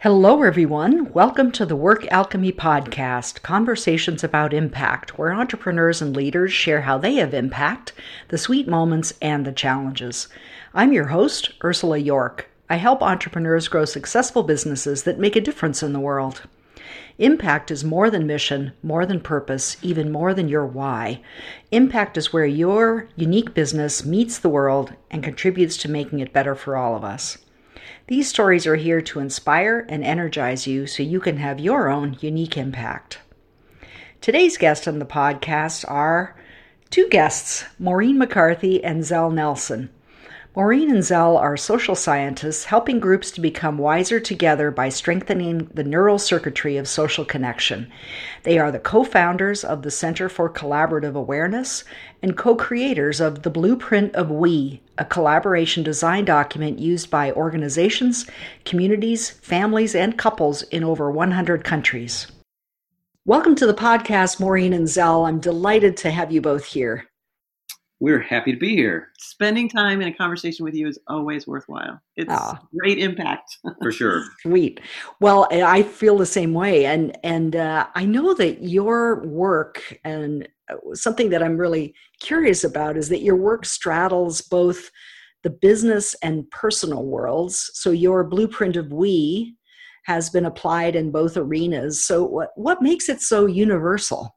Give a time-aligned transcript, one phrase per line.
[0.00, 1.10] Hello, everyone.
[1.14, 6.98] Welcome to the Work Alchemy Podcast, conversations about impact, where entrepreneurs and leaders share how
[6.98, 7.94] they have impact,
[8.28, 10.28] the sweet moments, and the challenges.
[10.74, 12.50] I'm your host, Ursula York.
[12.68, 16.42] I help entrepreneurs grow successful businesses that make a difference in the world.
[17.16, 21.22] Impact is more than mission, more than purpose, even more than your why.
[21.70, 26.54] Impact is where your unique business meets the world and contributes to making it better
[26.54, 27.38] for all of us.
[28.06, 32.16] These stories are here to inspire and energize you so you can have your own
[32.20, 33.18] unique impact.
[34.20, 36.36] Today's guests on the podcast are
[36.90, 39.90] two guests, Maureen McCarthy and Zell Nelson.
[40.56, 45.84] Maureen and Zell are social scientists helping groups to become wiser together by strengthening the
[45.84, 47.92] neural circuitry of social connection.
[48.42, 51.84] They are the co founders of the Center for Collaborative Awareness
[52.22, 58.24] and co creators of The Blueprint of We, a collaboration design document used by organizations,
[58.64, 62.28] communities, families, and couples in over 100 countries.
[63.26, 65.26] Welcome to the podcast, Maureen and Zell.
[65.26, 67.06] I'm delighted to have you both here.
[67.98, 69.08] We're happy to be here.
[69.18, 71.98] Spending time in a conversation with you is always worthwhile.
[72.16, 72.60] It's Aww.
[72.78, 73.56] great impact.
[73.82, 74.24] For sure.
[74.42, 74.80] Sweet.
[75.20, 76.84] Well, I feel the same way.
[76.84, 82.64] And, and uh, I know that your work and uh, something that I'm really curious
[82.64, 84.90] about is that your work straddles both
[85.42, 87.70] the business and personal worlds.
[87.74, 89.56] So your blueprint of we
[90.04, 92.04] has been applied in both arenas.
[92.04, 94.35] So what, what makes it so universal?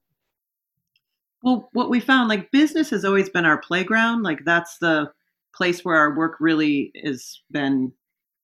[1.43, 4.23] Well, what we found, like business has always been our playground.
[4.23, 5.11] Like that's the
[5.55, 7.91] place where our work really has been,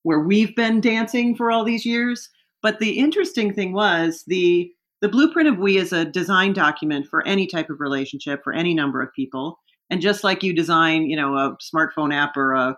[0.04, 2.30] where we've been dancing for all these years.
[2.62, 4.72] But the interesting thing was the
[5.02, 8.74] the blueprint of we is a design document for any type of relationship for any
[8.74, 9.60] number of people.
[9.90, 12.78] And just like you design, you know, a smartphone app or a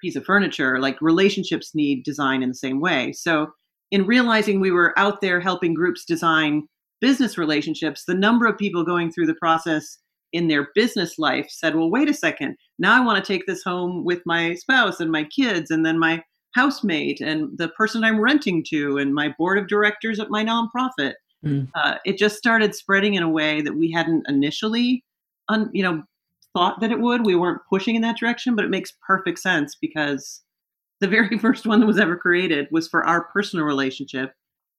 [0.00, 3.12] piece of furniture, like relationships need design in the same way.
[3.12, 3.48] So
[3.90, 6.66] in realizing we were out there helping groups design
[7.00, 9.98] business relationships, the number of people going through the process
[10.32, 13.62] in their business life said, well, wait a second, now I want to take this
[13.62, 16.22] home with my spouse and my kids and then my
[16.54, 21.14] housemate and the person I'm renting to and my board of directors at my nonprofit.
[21.44, 21.68] Mm.
[21.74, 25.04] Uh, it just started spreading in a way that we hadn't initially,
[25.48, 26.02] un, you know,
[26.54, 27.24] thought that it would.
[27.24, 30.42] We weren't pushing in that direction, but it makes perfect sense because
[31.00, 34.32] the very first one that was ever created was for our personal relationship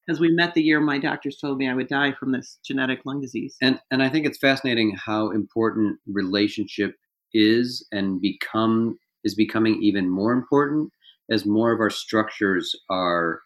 [0.09, 3.01] because we met the year my doctors told me I would die from this genetic
[3.05, 3.55] lung disease.
[3.61, 6.95] And and I think it's fascinating how important relationship
[7.31, 10.91] is and become is becoming even more important
[11.29, 13.41] as more of our structures are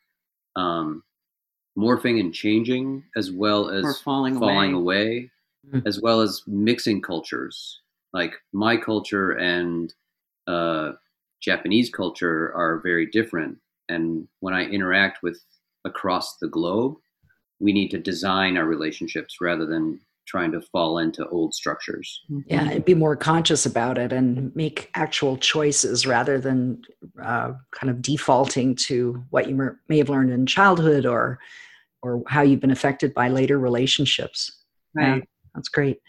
[0.55, 1.03] um,
[1.77, 5.31] morphing and changing, as well as or falling, falling away, away
[5.67, 5.85] mm-hmm.
[5.85, 7.81] as well as mixing cultures.
[8.13, 9.93] Like my culture and
[10.47, 10.93] uh,
[11.41, 13.57] Japanese culture are very different,
[13.89, 15.43] and when I interact with
[15.85, 16.95] across the globe,
[17.59, 22.21] we need to design our relationships rather than trying to fall into old structures.
[22.47, 26.81] Yeah, and be more conscious about it and make actual choices rather than
[27.21, 31.39] uh, kind of defaulting to what you may have learned in childhood or
[32.01, 34.63] or how you've been affected by later relationships.
[34.93, 35.15] Right.
[35.15, 35.19] Yeah,
[35.55, 35.99] that's great.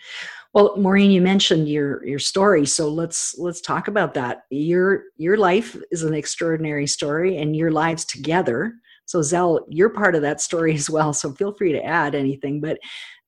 [0.53, 4.45] Well, Maureen, you mentioned your your story, so let's let's talk about that.
[4.51, 8.75] Your your life is an extraordinary story, and your lives together
[9.06, 11.12] so, Zell, you're part of that story as well.
[11.12, 12.60] So, feel free to add anything.
[12.60, 12.78] But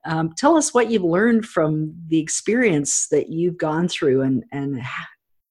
[0.05, 4.81] um, tell us what you've learned from the experience that you've gone through, and and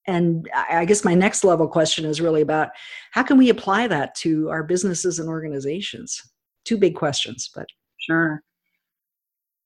[0.07, 2.69] and I guess my next level question is really about
[3.11, 6.21] how can we apply that to our businesses and organizations.
[6.63, 7.65] Two big questions, but
[7.99, 8.43] sure.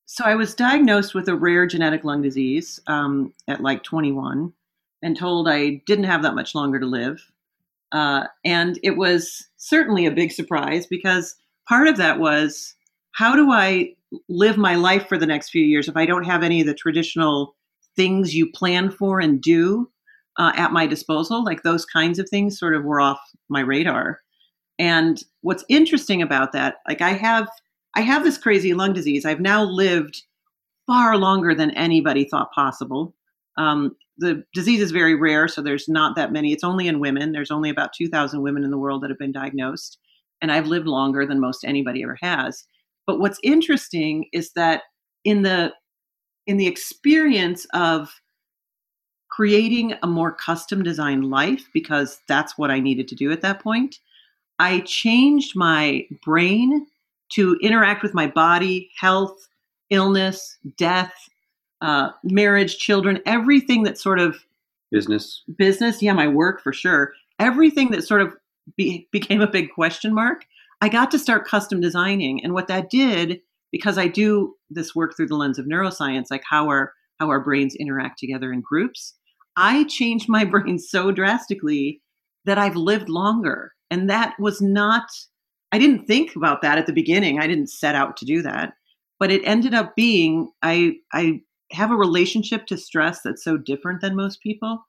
[0.06, 4.52] So I was diagnosed with a rare genetic lung disease um, at like 21,
[5.04, 7.22] and told I didn't have that much longer to live.
[7.92, 11.36] Uh, and it was certainly a big surprise because
[11.68, 12.76] part of that was
[13.14, 13.94] how do I
[14.28, 16.74] live my life for the next few years if I don't have any of the
[16.74, 17.56] traditional
[17.96, 19.90] things you plan for and do
[20.38, 21.44] uh, at my disposal?
[21.44, 24.20] Like those kinds of things sort of were off my radar.
[24.78, 27.50] And what's interesting about that, like I have,
[27.96, 29.26] I have this crazy lung disease.
[29.26, 30.24] I've now lived
[30.88, 33.14] far longer than anybody thought possible.
[33.58, 36.52] Um, the disease is very rare, so there's not that many.
[36.52, 37.32] It's only in women.
[37.32, 39.98] There's only about 2,000 women in the world that have been diagnosed.
[40.42, 42.64] And I've lived longer than most anybody ever has.
[43.08, 44.84] But what's interesting is that
[45.24, 45.74] in the
[46.48, 48.22] in the experience of
[49.30, 53.62] creating a more custom designed life, because that's what I needed to do at that
[53.62, 54.00] point,
[54.58, 56.88] I changed my brain
[57.34, 59.38] to interact with my body, health,
[59.90, 61.14] illness, death,
[61.82, 64.38] uh, marriage, children, everything that sort of
[64.92, 68.34] business, business, yeah, my work for sure, everything that sort of
[68.76, 70.46] be, became a big question mark.
[70.82, 72.44] I got to start custom designing.
[72.44, 73.42] And what that did,
[73.72, 77.44] because I do this work through the lens of neuroscience, like how our how our
[77.44, 79.14] brains interact together in groups,
[79.58, 82.02] I changed my brain so drastically
[82.46, 83.74] that I've lived longer.
[83.92, 85.04] And that was not
[85.72, 87.40] I didn't think about that at the beginning.
[87.40, 88.74] I didn't set out to do that.
[89.20, 94.02] But it ended up being I I have a relationship to stress that's so different
[94.02, 94.84] than most people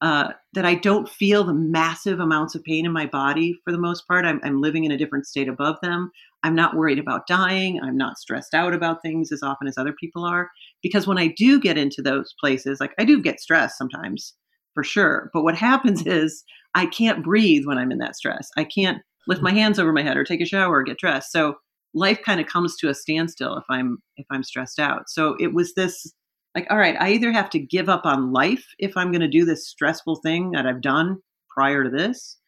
[0.00, 3.78] uh, that I don't feel the massive amounts of pain in my body for the
[3.78, 4.24] most part.
[4.24, 6.10] I'm, I'm living in a different state above them.
[6.44, 7.80] I'm not worried about dying.
[7.82, 10.50] I'm not stressed out about things as often as other people are.
[10.82, 14.34] Because when I do get into those places, like I do get stressed sometimes
[14.72, 15.30] for sure.
[15.32, 18.48] But what happens is I can't breathe when I'm in that stress.
[18.56, 21.32] I can't lift my hands over my head or take a shower or get dressed.
[21.32, 21.56] So
[21.98, 25.08] life kind of comes to a standstill if I'm if I'm stressed out.
[25.08, 26.12] So it was this
[26.54, 29.28] like, all right, I either have to give up on life if I'm going to
[29.28, 31.18] do this stressful thing that I've done
[31.50, 32.38] prior to this,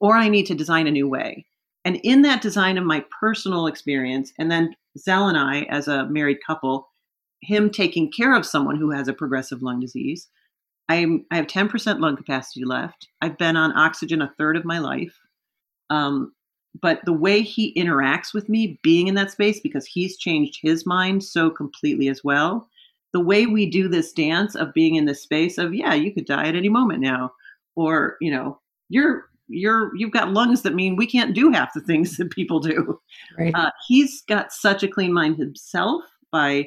[0.00, 1.44] or I need to design a new way.
[1.84, 6.06] And in that design of my personal experience, and then Zell and I, as a
[6.06, 6.88] married couple,
[7.42, 10.28] him taking care of someone who has a progressive lung disease,
[10.88, 13.08] I'm, I have 10% lung capacity left.
[13.20, 15.16] I've been on oxygen a third of my life.
[15.90, 16.32] Um,
[16.80, 20.86] but the way he interacts with me being in that space, because he's changed his
[20.86, 22.68] mind so completely as well,
[23.12, 26.26] the way we do this dance of being in this space of yeah you could
[26.26, 27.30] die at any moment now
[27.76, 28.58] or you know
[28.88, 32.60] you're you're you've got lungs that mean we can't do half the things that people
[32.60, 33.00] do
[33.38, 33.54] right.
[33.54, 36.66] uh, he's got such a clean mind himself by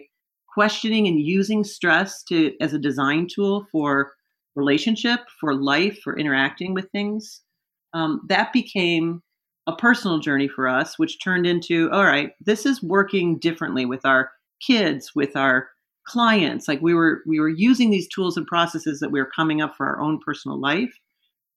[0.54, 4.12] questioning and using stress to as a design tool for
[4.56, 7.42] relationship for life for interacting with things
[7.94, 9.22] um, that became
[9.68, 14.06] a personal journey for us which turned into all right this is working differently with
[14.06, 14.32] our
[14.62, 15.70] kids with our
[16.06, 16.68] clients.
[16.68, 19.76] Like we were we were using these tools and processes that we were coming up
[19.76, 20.94] for our own personal life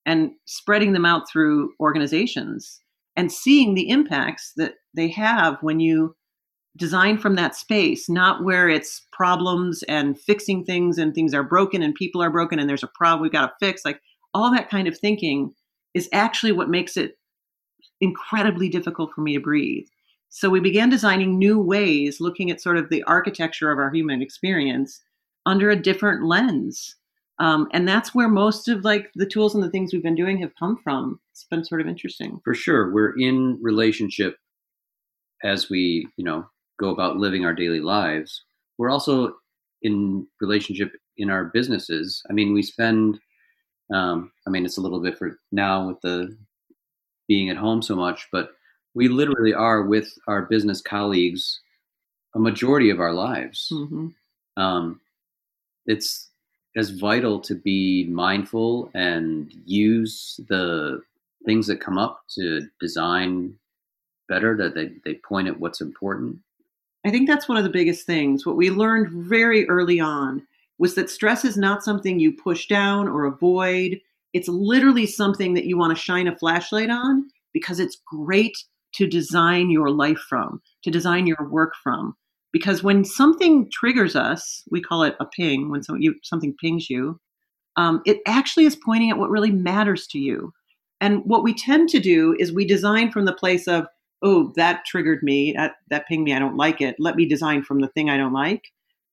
[0.07, 2.81] and spreading them out through organizations
[3.17, 6.15] and seeing the impacts that they have when you
[6.77, 11.83] design from that space not where it's problems and fixing things and things are broken
[11.83, 13.85] and people are broken and there's a problem we've got to fix.
[13.85, 14.01] Like
[14.35, 15.55] all that kind of thinking
[15.95, 17.17] is actually what makes it
[18.05, 19.87] incredibly difficult for me to breathe
[20.35, 24.21] so we began designing new ways, looking at sort of the architecture of our human
[24.21, 25.01] experience
[25.47, 26.97] under a different lens.
[27.39, 30.39] Um, and that's where most of like the tools and the things we've been doing
[30.39, 31.21] have come from.
[31.31, 32.41] It's been sort of interesting.
[32.43, 34.37] For sure, we're in relationship
[35.45, 36.45] as we, you know,
[36.81, 38.45] go about living our daily lives.
[38.77, 39.37] We're also
[39.83, 42.21] in relationship in our businesses.
[42.29, 43.21] I mean, we spend.
[43.95, 46.37] Um, I mean, it's a little different now with the
[47.29, 48.51] being at home so much, but
[48.95, 51.61] we literally are with our business colleagues
[52.35, 53.71] a majority of our lives.
[53.73, 54.09] Mm-hmm.
[54.57, 55.01] Um,
[55.87, 56.31] it's
[56.77, 61.03] as vital to be mindful and use the
[61.47, 63.55] things that come up to design
[64.29, 66.39] better that they, they point at what's important
[67.05, 70.43] i think that's one of the biggest things what we learned very early on
[70.79, 74.01] was that stress is not something you push down or avoid
[74.35, 78.57] it's literally something that you want to shine a flashlight on because it's great
[78.95, 82.15] to design your life from, to design your work from.
[82.53, 86.91] Because when something triggers us, we call it a ping, when some, you, something pings
[86.91, 87.19] you,
[87.77, 90.53] um, it actually is pointing at what really matters to you.
[91.01, 93.87] And what we tend to do is we design from the place of,
[94.23, 96.97] oh, that triggered me, that, that pinged me, I don't like it.
[96.99, 98.63] Let me design from the thing I don't like.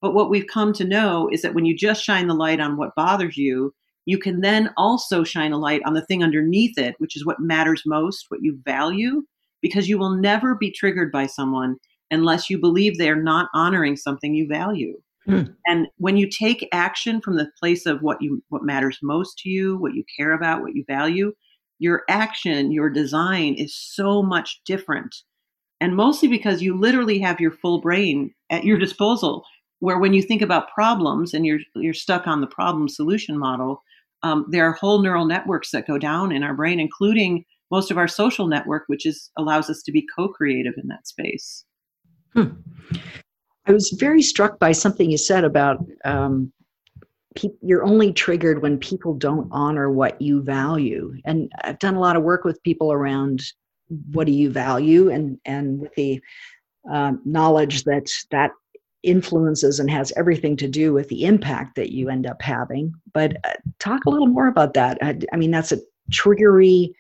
[0.02, 2.78] But what we've come to know is that when you just shine the light on
[2.78, 3.74] what bothers you,
[4.06, 7.40] you can then also shine a light on the thing underneath it, which is what
[7.40, 9.24] matters most, what you value
[9.62, 11.78] because you will never be triggered by someone
[12.10, 15.00] unless you believe they are not honoring something you value.
[15.26, 15.44] Hmm.
[15.68, 19.50] And when you take action from the place of what you what matters most to
[19.50, 21.32] you, what you care about, what you value,
[21.80, 25.16] your action, your design is so much different.
[25.80, 29.44] And mostly because you literally have your full brain at your disposal.
[29.80, 33.84] Where when you think about problems and you're you're stuck on the problem solution model,
[34.24, 37.98] um, there are whole neural networks that go down in our brain, including most of
[37.98, 41.66] our social network, which is allows us to be co-creative in that space.
[42.34, 42.50] Hmm.
[43.66, 46.52] I was very struck by something you said about um,
[47.36, 51.14] pe- you're only triggered when people don't honor what you value.
[51.26, 53.42] And I've done a lot of work with people around
[54.12, 56.22] what do you value, and and with the
[56.92, 58.52] uh, knowledge that that
[59.04, 62.94] influences and has everything to do with the impact that you end up having.
[63.14, 64.98] But uh, talk a little more about that.
[65.02, 65.80] I, I mean, that's a
[66.12, 66.94] triggery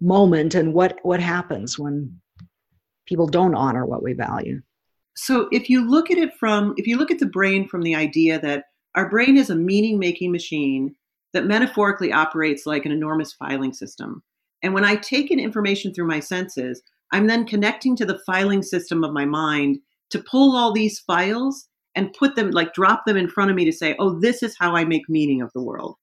[0.00, 2.20] moment and what what happens when
[3.06, 4.60] people don't honor what we value
[5.14, 7.94] so if you look at it from if you look at the brain from the
[7.94, 8.64] idea that
[8.96, 10.94] our brain is a meaning making machine
[11.32, 14.22] that metaphorically operates like an enormous filing system
[14.62, 16.82] and when i take in information through my senses
[17.14, 19.78] I'm then connecting to the filing system of my mind
[20.14, 23.64] to pull all these files and put them, like drop them in front of me
[23.64, 25.96] to say, oh, this is how I make meaning of the world.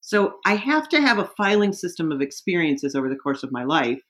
[0.00, 3.64] So I have to have a filing system of experiences over the course of my
[3.64, 4.00] life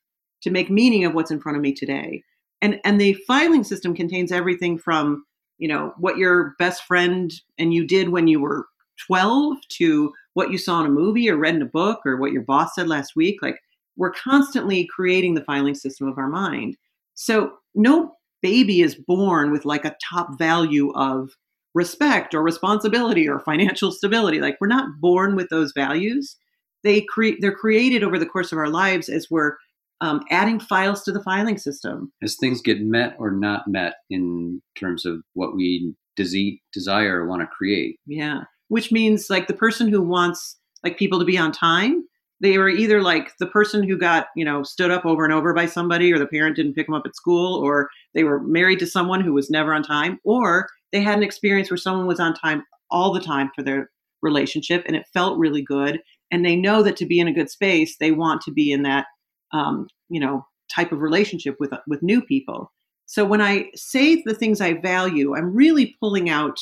[0.43, 2.23] to make meaning of what's in front of me today.
[2.63, 5.25] And and the filing system contains everything from,
[5.59, 8.67] you know, what your best friend and you did when you were
[9.09, 12.31] 12 to what you saw in a movie or read in a book or what
[12.31, 13.43] your boss said last week.
[13.43, 13.59] Like
[13.97, 16.77] we're constantly creating the filing system of our mind.
[17.15, 21.31] So no baby is born with like a top value of
[21.75, 24.41] respect or responsibility or financial stability.
[24.41, 26.37] Like we're not born with those values.
[26.85, 29.57] They create they're created over the course of our lives as we're
[30.01, 32.13] um, adding files to the filing system.
[32.23, 37.27] As things get met or not met in terms of what we desi- desire or
[37.27, 37.99] want to create.
[38.07, 38.43] Yeah.
[38.69, 42.05] Which means like the person who wants like people to be on time,
[42.41, 45.53] they were either like the person who got, you know, stood up over and over
[45.53, 48.79] by somebody or the parent didn't pick them up at school or they were married
[48.79, 52.21] to someone who was never on time or they had an experience where someone was
[52.21, 53.91] on time all the time for their
[54.23, 57.51] relationship and it felt really good and they know that to be in a good
[57.51, 59.07] space they want to be in that
[59.53, 62.73] um, you know type of relationship with with new people.
[63.07, 66.59] So when i say the things i value i'm really pulling out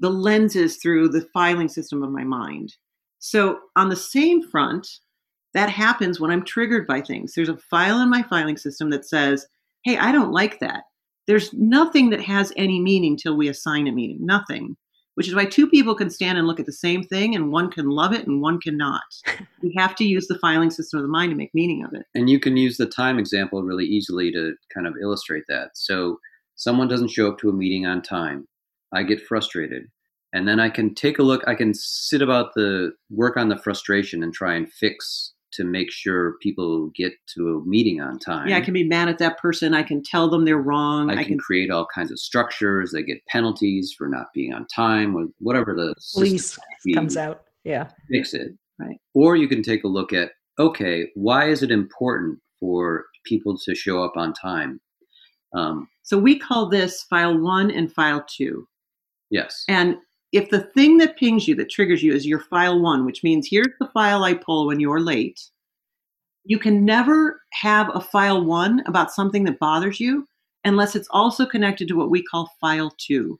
[0.00, 2.74] the lenses through the filing system of my mind.
[3.20, 4.88] So on the same front
[5.54, 9.06] that happens when i'm triggered by things there's a file in my filing system that
[9.06, 9.46] says
[9.84, 10.84] hey i don't like that
[11.26, 14.18] there's nothing that has any meaning till we assign a meaning.
[14.20, 14.76] Nothing.
[15.14, 17.70] Which is why two people can stand and look at the same thing and one
[17.70, 19.02] can love it and one cannot.
[19.62, 22.06] we have to use the filing system of the mind to make meaning of it.
[22.14, 25.70] And you can use the time example really easily to kind of illustrate that.
[25.74, 26.18] So
[26.56, 28.48] someone doesn't show up to a meeting on time.
[28.94, 29.84] I get frustrated.
[30.32, 33.58] And then I can take a look, I can sit about the work on the
[33.58, 38.48] frustration and try and fix to make sure people get to a meeting on time.
[38.48, 39.74] Yeah, I can be mad at that person.
[39.74, 41.10] I can tell them they're wrong.
[41.10, 42.92] I, I can, can, create all kinds of structures.
[42.92, 46.58] They get penalties for not being on time, or whatever the police
[46.94, 47.42] comes out.
[47.64, 48.52] Yeah, fix it.
[48.78, 48.96] Right.
[49.14, 53.74] Or you can take a look at okay, why is it important for people to
[53.74, 54.80] show up on time?
[55.54, 58.66] Um, so we call this file one and file two.
[59.30, 59.64] Yes.
[59.68, 59.96] And
[60.32, 63.46] if the thing that pings you, that triggers you, is your file one, which means
[63.46, 65.40] here's the file I pull when you're late,
[66.44, 70.26] you can never have a file one about something that bothers you
[70.64, 73.38] unless it's also connected to what we call file two.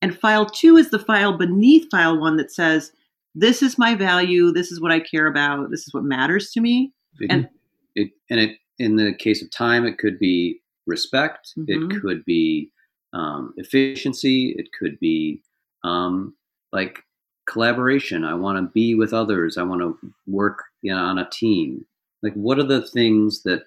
[0.00, 2.92] And file two is the file beneath file one that says,
[3.34, 6.60] this is my value, this is what I care about, this is what matters to
[6.60, 6.92] me.
[7.20, 7.48] It, and
[7.94, 11.92] it, and it, in the case of time, it could be respect, mm-hmm.
[11.92, 12.70] it could be
[13.12, 15.40] um, efficiency, it could be
[15.84, 16.34] um,
[16.72, 17.02] like
[17.46, 18.24] collaboration.
[18.24, 19.58] I want to be with others.
[19.58, 21.86] I want to work you know, on a team.
[22.22, 23.64] Like, what are the things that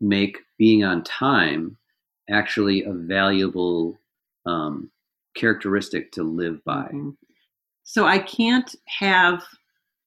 [0.00, 1.76] make being on time
[2.28, 3.98] actually a valuable
[4.46, 4.90] um,
[5.34, 6.86] characteristic to live by?
[6.92, 7.10] Mm-hmm.
[7.84, 9.44] So I can't have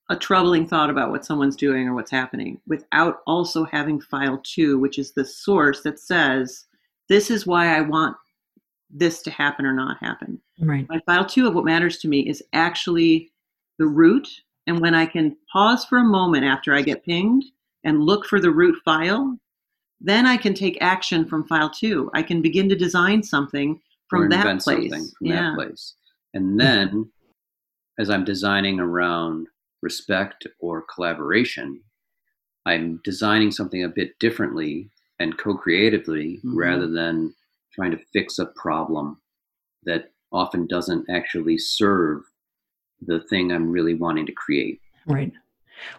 [0.10, 4.77] a troubling thought about what someone's doing or what's happening without also having file two,
[4.79, 6.65] which is the source that says,
[7.08, 8.18] this is why I want
[8.89, 10.41] this to happen or not happen.
[10.60, 10.86] Right.
[10.89, 13.31] My file two of what matters to me is actually
[13.77, 14.27] the root.
[14.67, 17.43] And when I can pause for a moment after I get pinged
[17.84, 19.38] and look for the root file,
[20.01, 22.10] then I can take action from file two.
[22.13, 23.79] I can begin to design something
[24.10, 24.91] from that place.
[24.91, 25.41] From yeah.
[25.41, 25.96] that place.
[26.34, 27.12] And then
[28.00, 29.48] as I'm designing around
[29.81, 31.81] respect or collaboration,
[32.65, 36.58] I'm designing something a bit differently and co-creatively mm-hmm.
[36.58, 37.34] rather than
[37.79, 39.17] trying to fix a problem
[39.83, 42.21] that often doesn't actually serve
[43.01, 44.81] the thing I'm really wanting to create.
[45.07, 45.31] Right.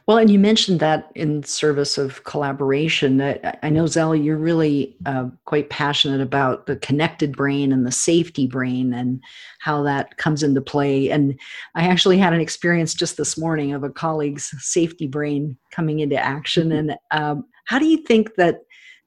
[0.07, 3.39] Well, and you mentioned that in service of collaboration.
[3.63, 8.47] I know, Zell, you're really uh, quite passionate about the connected brain and the safety
[8.47, 9.23] brain and
[9.61, 11.11] how that comes into play.
[11.11, 11.41] And
[11.75, 16.23] I actually had an experience just this morning of a colleague's safety brain coming into
[16.23, 16.69] action.
[16.69, 16.91] Mm-hmm.
[16.91, 18.59] And um, how do you think that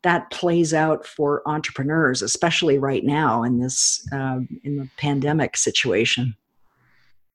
[0.04, 6.36] that plays out for entrepreneurs, especially right now in this uh, in the pandemic situation?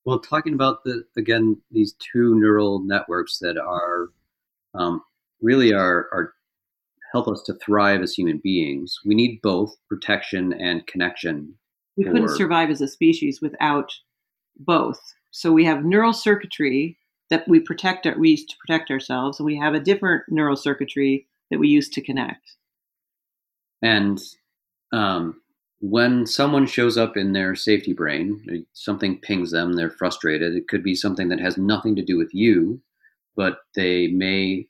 [0.05, 4.11] Well, talking about the again these two neural networks that are
[4.75, 5.03] um,
[5.43, 6.35] really are are
[7.13, 8.99] help us to thrive as human beings.
[9.05, 11.55] We need both protection and connection.
[11.97, 12.13] We for...
[12.13, 13.93] couldn't survive as a species without
[14.59, 15.01] both.
[15.31, 16.99] So we have neural circuitry
[17.31, 20.57] that we protect our, we use to protect ourselves, and we have a different neural
[20.57, 22.57] circuitry that we use to connect.
[23.83, 24.21] And
[24.93, 25.41] um,
[25.81, 30.55] when someone shows up in their safety brain, something pings them, they're frustrated.
[30.55, 32.81] It could be something that has nothing to do with you,
[33.37, 34.67] but they may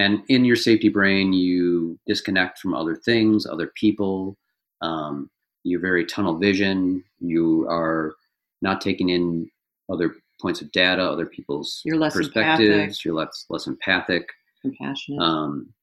[0.00, 4.38] and in your safety brain, you disconnect from other things, other people.
[4.80, 5.28] Um,
[5.62, 7.04] you're very tunnel vision.
[7.18, 8.14] You are
[8.62, 9.50] not taking in
[9.92, 12.70] other points of data, other people's You're less perspectives.
[12.70, 13.04] empathic.
[13.04, 14.26] You're less less empathic.
[14.62, 15.20] Compassionate.
[15.20, 15.74] Um,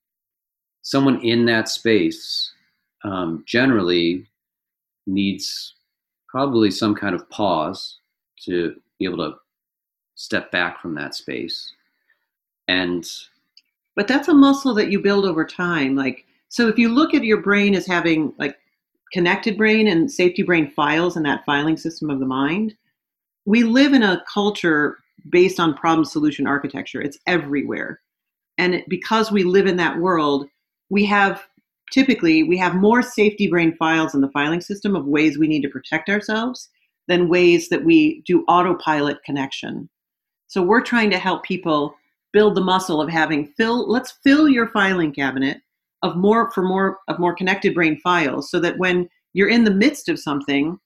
[0.81, 2.51] someone in that space
[3.03, 4.25] um, generally
[5.05, 5.75] needs
[6.27, 7.99] probably some kind of pause
[8.45, 9.35] to be able to
[10.15, 11.73] step back from that space.
[12.67, 13.07] And
[13.95, 17.23] but that's a muscle that you build over time like so if you look at
[17.23, 18.57] your brain as having like
[19.11, 22.75] connected brain and safety brain files in that filing system of the mind
[23.45, 24.99] we live in a culture
[25.29, 27.01] based on problem solution architecture.
[27.01, 28.01] It's everywhere.
[28.57, 30.47] And it, because we live in that world
[30.89, 31.43] we have
[31.91, 35.61] typically we have more safety brain files in the filing system of ways we need
[35.61, 36.69] to protect ourselves
[37.07, 39.89] than ways that we do autopilot connection
[40.47, 41.95] so we're trying to help people
[42.33, 45.61] build the muscle of having fill let's fill your filing cabinet
[46.03, 49.71] of more for more of more connected brain files so that when you're in the
[49.71, 50.77] midst of something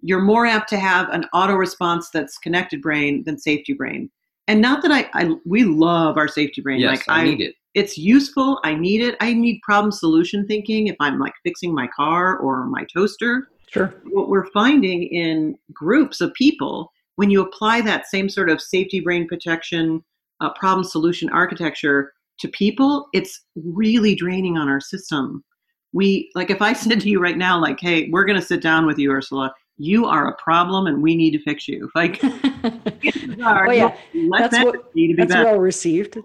[0.00, 4.10] you're more apt to have an auto response that's connected brain than safety brain
[4.48, 7.54] and not that i, I we love our safety brain yes, like I need it.
[7.74, 9.16] It's useful i need it.
[9.20, 13.48] I need problem solution thinking if i'm like fixing my car or my toaster.
[13.70, 13.94] Sure.
[14.04, 19.00] what we're finding in groups of people when you apply that same sort of safety
[19.00, 20.02] brain protection
[20.40, 25.44] uh, problem solution architecture to people it's really draining on our system.
[25.92, 28.62] We like if i said to you right now like hey we're going to sit
[28.62, 32.20] down with you ursula you are a problem and we need to fix you like
[32.22, 35.44] oh yeah, let that's that what be to be that's better.
[35.44, 36.18] well received.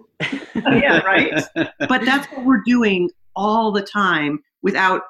[0.54, 1.44] yeah right
[1.88, 5.02] but that's what we're doing all the time without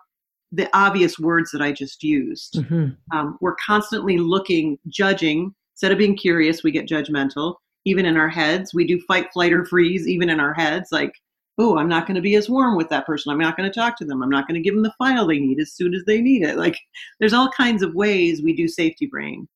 [0.53, 2.55] the obvious words that I just used.
[2.55, 2.97] Mhm.
[3.13, 5.53] Um, we're constantly looking, judging.
[5.75, 7.57] Instead of being curious, we get judgmental.
[7.85, 10.07] Even in our heads, we do fight, flight, or freeze.
[10.07, 11.13] Even in our heads, like,
[11.59, 13.31] oh, I'm not going to be as warm with that person.
[13.31, 14.23] I'm not going to talk to them.
[14.23, 16.43] I'm not going to give them the file they need as soon as they need
[16.43, 16.57] it.
[16.57, 16.77] Like,
[17.21, 19.47] there's all kinds of ways we do safety brain,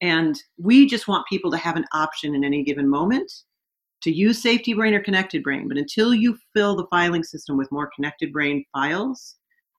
[0.00, 3.30] and we just want people to have an option in any given moment
[4.00, 5.66] to use safety brain or connected brain.
[5.68, 9.36] But until you fill the filing system with more connected brain files,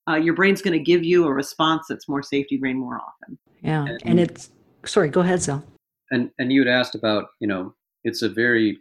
[0.09, 3.37] uh, your brain's going to give you a response that's more safety brain more often.
[3.61, 4.51] Yeah, And- and it's
[4.85, 5.09] sorry.
[5.09, 5.63] Go ahead, Zell.
[6.11, 8.79] and and you had asked about you know it's a very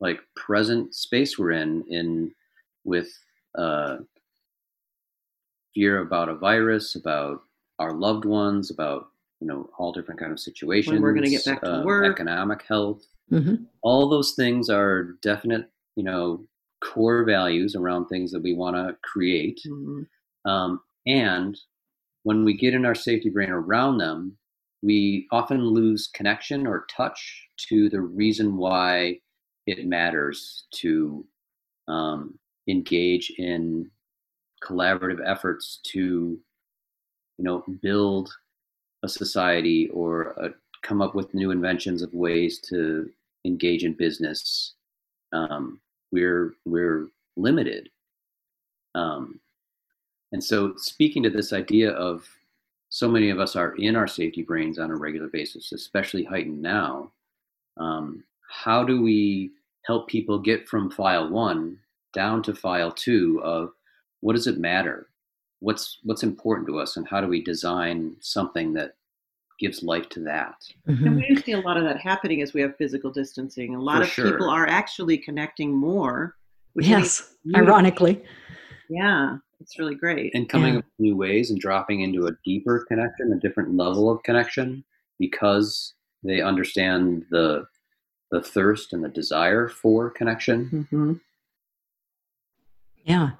[0.00, 2.32] like present space we're in in
[2.84, 3.08] with
[3.56, 3.96] uh
[5.74, 7.42] fear about a virus about
[7.78, 9.08] our loved ones about
[9.40, 12.12] you know all different kind of situations we're gonna get back to um, work.
[12.12, 16.44] economic health hmm all those things are definite you know
[16.82, 20.06] core values around things that we want to create Mhm.
[20.44, 21.58] um, and
[22.26, 24.36] when we get in our safety brain around them,
[24.82, 29.20] we often lose connection or touch to the reason why
[29.66, 31.24] it matters to
[31.88, 33.90] um, engage in
[34.62, 36.38] collaborative efforts to,
[37.38, 38.32] you know, build
[39.02, 40.48] a society or uh
[40.82, 43.10] come up with new inventions of ways to
[43.44, 44.74] engage in business.
[45.32, 45.80] Um,
[46.12, 47.90] we're we're limited.
[48.94, 49.40] Um,
[50.32, 52.26] and so, speaking to this idea of
[52.88, 56.62] so many of us are in our safety brains on a regular basis, especially heightened
[56.62, 57.10] now,
[57.76, 59.50] um, how do we
[59.86, 61.78] help people get from file one
[62.12, 63.70] down to file two of
[64.20, 65.08] what does it matter?
[65.60, 68.96] What's what's important to us, and how do we design something that
[69.58, 70.54] gives life to that?
[70.86, 73.74] And hmm we see a lot of that happening as we have physical distancing.
[73.74, 76.36] A lot For of people are actually connecting more.
[76.74, 78.22] Which Yes, ironically.
[78.90, 80.34] Yeah, it's really great.
[80.34, 80.78] and coming Yeah.
[80.80, 84.84] up with new ways and dropping into a deeper connection, a different level of connection,
[85.18, 87.66] because they understand the
[88.30, 90.86] the thirst and the desire for connection.
[90.90, 91.12] hmm
[93.04, 93.30] Yeah.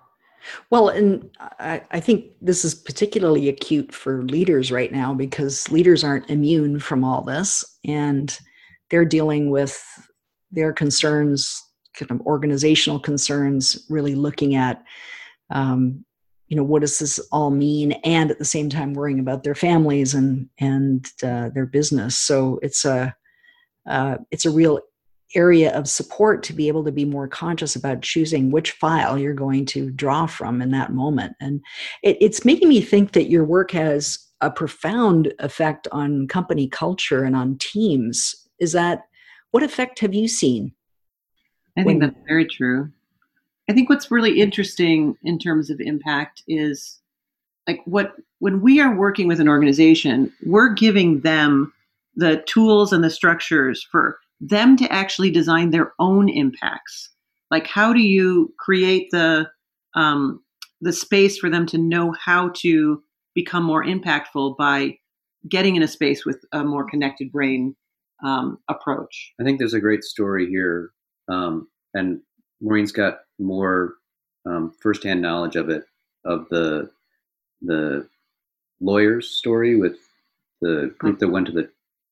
[0.70, 6.04] Well, and I, I think this is particularly acute for leaders right now because leaders
[6.04, 8.38] aren't immune from all this and
[8.90, 9.82] they're dealing with
[10.52, 11.60] their concerns,
[11.94, 14.84] kind of organizational concerns, really looking at,
[15.50, 16.04] um,
[16.46, 17.92] you know, what does this all mean?
[18.04, 22.16] And at the same time, worrying about their families and, and uh, their business.
[22.16, 23.16] So it's a,
[23.86, 24.80] uh, it's a real
[25.34, 29.34] area of support to be able to be more conscious about choosing which file you're
[29.34, 31.34] going to draw from in that moment.
[31.40, 31.60] And
[32.02, 37.24] it, it's making me think that your work has a profound effect on company culture
[37.24, 38.34] and on teams.
[38.60, 39.02] Is that
[39.50, 40.72] what effect have you seen?
[41.76, 42.90] I When- think that's very true.
[43.68, 47.00] I think what's really interesting in terms of impact is
[47.66, 51.72] like what when we are working with an organization, we're giving them
[52.16, 57.10] the tools and the structures for them to actually design their own impacts.
[57.50, 59.48] Like, how do you create the
[59.94, 60.42] um,
[60.80, 63.02] the space for them to know how to
[63.34, 64.96] become more impactful by
[65.48, 67.74] getting in a space with a more connected brain
[68.24, 69.32] um, approach?
[69.40, 70.90] I think there's a great story here,
[71.28, 72.20] um, and
[72.60, 73.94] Maureen's got more
[74.46, 75.84] um, firsthand knowledge of it
[76.24, 76.90] of the
[77.62, 78.06] the
[78.80, 79.96] lawyer's story with
[80.60, 81.70] the group that went to the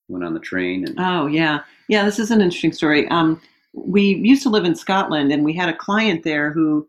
[0.08, 2.04] went on the train and Oh yeah, yeah.
[2.04, 3.08] This is an interesting story.
[3.08, 3.40] Um,
[3.72, 6.86] we used to live in Scotland, and we had a client there who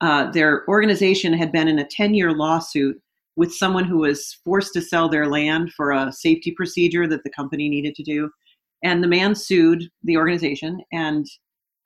[0.00, 3.00] uh, their organization had been in a ten-year lawsuit
[3.36, 7.30] with someone who was forced to sell their land for a safety procedure that the
[7.30, 8.30] company needed to do,
[8.82, 11.26] and the man sued the organization, and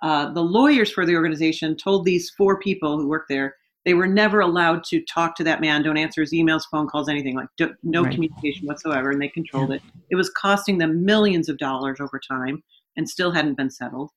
[0.03, 3.55] uh, the lawyers for the organization told these four people who worked there
[3.85, 7.09] they were never allowed to talk to that man, don't answer his emails, phone calls,
[7.09, 8.13] anything like do, no Right.
[8.13, 9.83] communication whatsoever, and they controlled it.
[10.11, 12.63] It was costing them millions of dollars over time
[12.97, 14.11] and still hadn't been settled.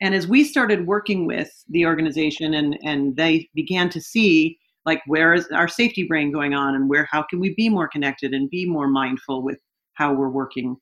[0.00, 5.00] And as we started working with the organization and, and they began to see like
[5.06, 8.32] where is our safety brain going on and where how can we be more connected
[8.32, 9.60] and be more mindful with
[9.94, 10.76] how we're working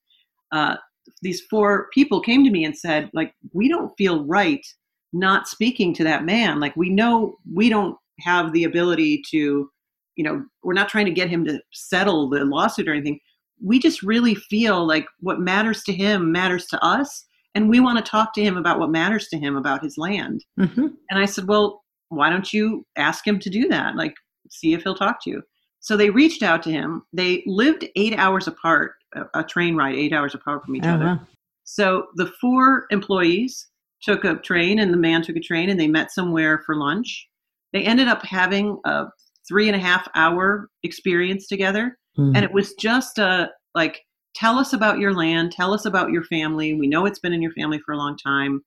[0.52, 0.76] uh,
[1.22, 4.64] these four people came to me and said like we don't feel right
[5.12, 9.70] not speaking to that man like we know we don't have the ability to
[10.16, 13.18] you know we're not trying to get him to settle the lawsuit or anything
[13.62, 17.98] we just really feel like what matters to him matters to us and we want
[18.04, 21.26] to talk to him about what matters to him about his land hmm and I
[21.26, 23.96] said, well, why don't you ask him to do that?
[23.96, 24.14] Like,
[24.48, 25.42] see if he'll talk to you.
[25.80, 27.02] So they reached out to him.
[27.12, 28.92] They lived eight hours apart,
[29.34, 31.20] a, train ride, eight hours apart from each Oh, other.
[31.64, 33.66] So the four employees
[34.02, 37.28] took a train, and the man took a train, and they met somewhere for lunch.
[37.72, 39.06] They ended up having a
[39.48, 41.96] three and a half hour experience together.
[42.18, 42.32] Mhm.
[42.34, 44.00] and it was just a like
[44.34, 46.74] tell us about your land tell us about your family.
[46.74, 48.62] We know it's been in your family for a long time.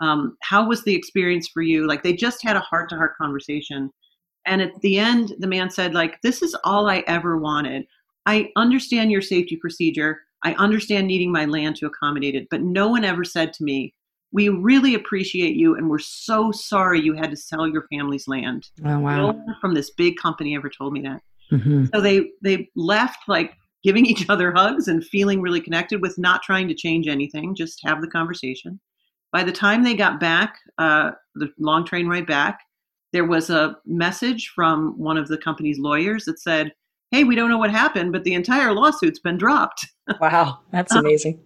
[0.00, 1.86] Um, how was the experience for you?
[1.86, 3.90] Like they just had a heart to heart conversation.
[4.46, 7.86] And at the end the man said like this is all i ever wanted.
[8.26, 10.20] I understand your safety procedure.
[10.42, 13.94] I understand needing my land to accommodate it but no one ever said to me
[14.32, 18.68] we really appreciate you and we're so sorry you had to sell your family's land.
[18.84, 21.22] Oh no one from this big company ever told me that.
[21.50, 26.18] Hmm so they they left like giving each other hugs and feeling really connected with
[26.18, 28.80] not trying to change anything just have the conversation.
[29.32, 32.60] By the time they got back uh, the long train ride back
[33.12, 36.72] there was a message from one of the company's lawyers that said
[37.10, 39.86] hey we don't know what happened but the entire lawsuit's been dropped.
[40.22, 40.60] Wow.
[40.72, 41.38] That's amazing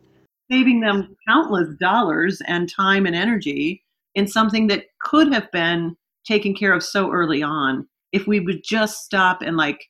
[0.52, 3.82] saving them countless dollars and time and energy
[4.14, 8.62] in something that could have been taken care of so early on if we would
[8.62, 9.88] just stop and like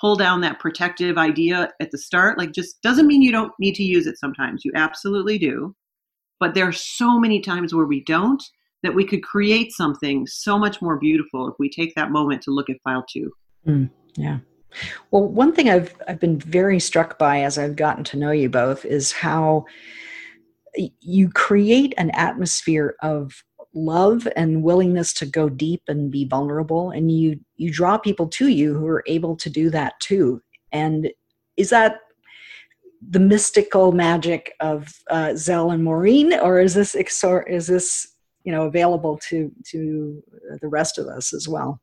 [0.00, 2.36] pull down that protective idea at the start.
[2.36, 4.64] Like just doesn't mean you don't need to use it sometimes.
[4.64, 5.74] You absolutely do.
[6.40, 8.42] But there are so many times where we don't
[8.82, 12.50] that we could create something so much more beautiful if we take that moment to
[12.50, 13.30] look at file two.
[13.64, 13.84] Hmm.
[14.16, 14.38] Yeah.
[15.10, 18.48] Well, one thing I've I've been very struck by as I've gotten to know you
[18.48, 19.66] both is how
[21.00, 23.42] you create an atmosphere of
[23.74, 28.48] love and willingness to go deep and be vulnerable and you you draw people to
[28.48, 30.42] you who are able to do that too.
[30.72, 31.10] And
[31.56, 32.00] is that
[33.06, 38.08] the mystical magic of uh, Zell and Maureen or is this is this
[38.44, 40.22] you know available to to
[40.60, 41.80] the rest of us as well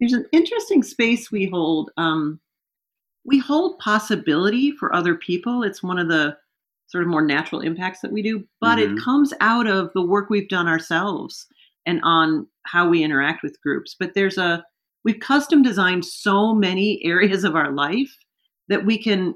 [0.00, 1.90] there's an interesting space we hold.
[1.96, 2.40] Um,
[3.24, 5.62] we hold possibility for other people.
[5.62, 6.36] It's one of the
[6.86, 8.92] sort of more natural impacts that we do, but Mhm.
[8.96, 11.46] it comes out of the work we've done ourselves
[11.86, 13.96] and on how we interact with groups.
[13.98, 14.64] But there's a
[15.04, 18.14] we've custom designed so many areas of our life
[18.68, 19.34] that we can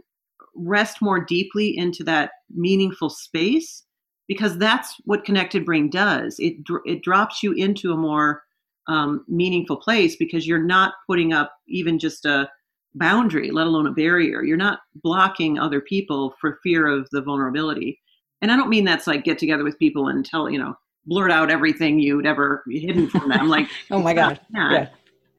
[0.54, 3.84] rest more deeply into that meaningful space
[4.28, 6.38] because that's what connected brain does.
[6.38, 8.42] It it drops you into a more
[8.88, 12.48] um, meaningful place because you're not putting up even just a
[12.94, 14.42] boundary, let alone a barrier.
[14.42, 18.00] You're not blocking other people for fear of the vulnerability.
[18.40, 20.74] And I don't mean that's like get together with people and tell, you know,
[21.06, 23.48] blurt out everything you'd ever hidden from them.
[23.48, 24.86] Like, oh my god yeah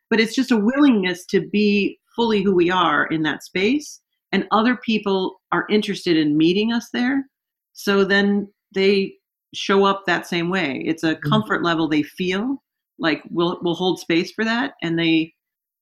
[0.10, 4.02] But it's just a willingness to be fully who we are in that space.
[4.32, 7.26] And other people are interested in meeting us there.
[7.74, 9.14] So then they
[9.54, 10.84] show up that same way.
[10.86, 11.22] It's a Mhm.
[11.30, 12.62] comfort level they feel
[13.00, 15.34] like we'll we'll hold space for that and they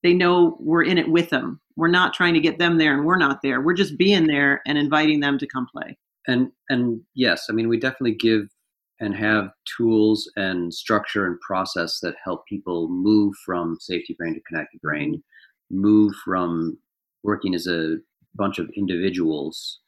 [0.03, 1.60] they know we're in it with them.
[1.75, 3.62] We're not trying to get them there and we're not there.
[3.62, 5.97] We're just being there and inviting them to come play.
[6.27, 8.43] and and yes i mean we definitely give
[8.99, 14.41] and have tools and structure and process that help people move from safety brain to
[14.41, 15.23] connected brain
[15.69, 16.77] move from
[17.23, 17.97] working as a
[18.36, 19.80] bunch of individuals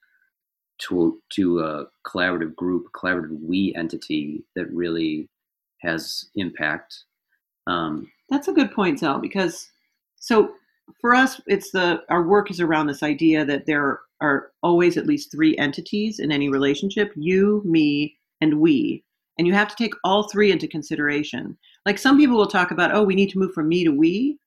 [0.79, 5.29] to to a collaborative group collaborative we entity that really
[5.81, 7.03] has impact.
[7.69, 9.69] Um, That's a good point, Zell, because
[10.15, 10.53] so
[10.99, 15.05] for us, it's the our work is around this idea that there are always at
[15.05, 19.03] least three entities in any relationship: you, me, and we.
[19.37, 21.57] And you have to take all three into consideration.
[21.85, 24.37] Like some people will talk about, oh, we need to move from me to we.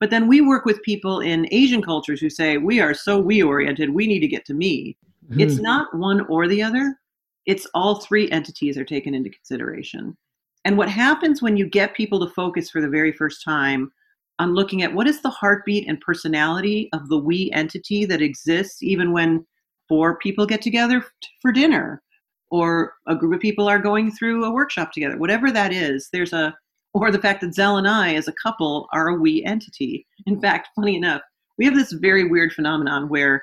[0.00, 3.42] But then we work with people in Asian cultures who say, we are so we
[3.42, 4.96] oriented, we need to get to me.
[5.28, 5.40] Mm-hmm.
[5.40, 6.98] It's not one or the other,
[7.44, 10.16] it's all three entities are taken into consideration.
[10.64, 13.90] And what happens when you get people to focus for the very first time
[14.38, 18.82] on looking at what is the heartbeat and personality of the we entity that exists
[18.82, 19.44] even when
[19.88, 21.04] four people get together
[21.40, 22.02] for dinner
[22.50, 26.32] or a group of people are going through a workshop together, whatever that is, there's
[26.32, 26.54] a,
[26.94, 30.06] or the fact that Zell and I as a couple are a we entity.
[30.26, 31.22] In fact, funny enough,
[31.58, 33.42] we have this very weird phenomenon where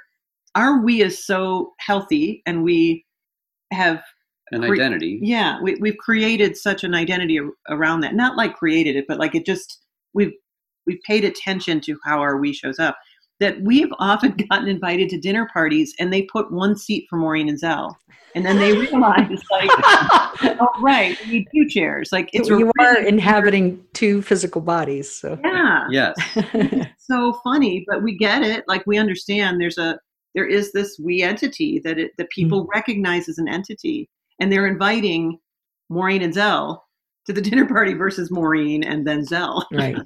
[0.56, 3.06] our we is so healthy and we
[3.72, 4.02] have
[4.52, 5.20] an cre- identity.
[5.22, 8.16] Yeah, we, we've created such an identity around that.
[8.16, 9.80] Not like created it, but like it just,
[10.14, 10.34] we've,
[10.86, 12.98] we've paid attention to how our we shows up
[13.40, 17.50] that we've often gotten invited to dinner parties and they put one seat for Maureen
[17.50, 17.98] and Zell.
[18.34, 19.70] And then they realize, like,
[20.60, 22.12] oh, right, we need two chairs.
[22.12, 25.10] Like, it's you are really- inhabiting two physical bodies.
[25.10, 25.88] So Yeah.
[25.90, 26.16] Yes.
[26.98, 28.66] So funny, but we get it.
[28.68, 29.98] Like, we understand there's a,
[30.34, 32.72] there is this we entity that it, that people mm-hmm.
[32.76, 34.10] recognize as an entity.
[34.40, 35.40] And they're inviting
[35.90, 36.86] Maureen and Zell
[37.26, 39.68] to the dinner party versus Maureen and then Zell.
[39.74, 39.98] right.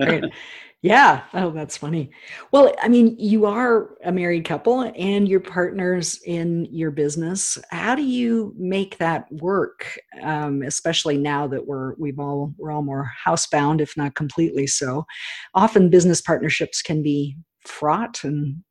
[0.00, 0.24] right.
[0.80, 1.24] Yeah.
[1.34, 2.10] Oh, that's funny.
[2.52, 7.58] Well, I mean, you are a married couple and you're partners in your business.
[7.70, 9.98] How do you make that work?
[10.22, 15.04] Um, especially now that we're we've all we're all more housebound, if not completely so.
[15.52, 18.62] Often business partnerships can be fraught and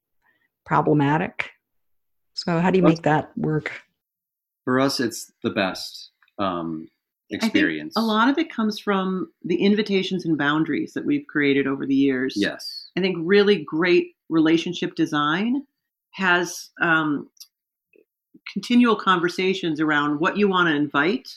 [0.66, 1.50] problematic.
[2.36, 3.82] So how do you make that work?
[4.68, 6.90] For us, it's the best um,
[7.30, 7.94] experience.
[7.96, 11.96] A lot of it comes from the invitations and boundaries that we've created over the
[11.96, 12.34] years.
[12.36, 12.90] Yes.
[12.98, 15.64] I think really great relationship design
[16.16, 17.30] has um,
[18.52, 21.30] continual conversations around what you want to invite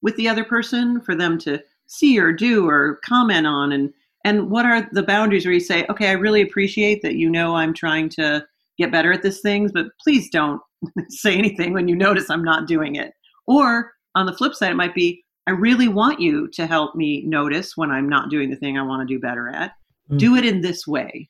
[0.00, 3.92] with the other person for them to see or do or comment on and
[4.24, 7.56] and what are the boundaries where you say okay i really appreciate that you know
[7.56, 8.44] i'm trying to
[8.76, 10.60] get better at this things but please don't
[11.08, 13.12] say anything when you notice i'm not doing it.
[13.46, 17.22] Or on the flip side it might be i really want you to help me
[17.24, 19.72] notice when i'm not doing the thing i want to do better at.
[20.10, 20.18] Mm.
[20.18, 21.28] do it in this way.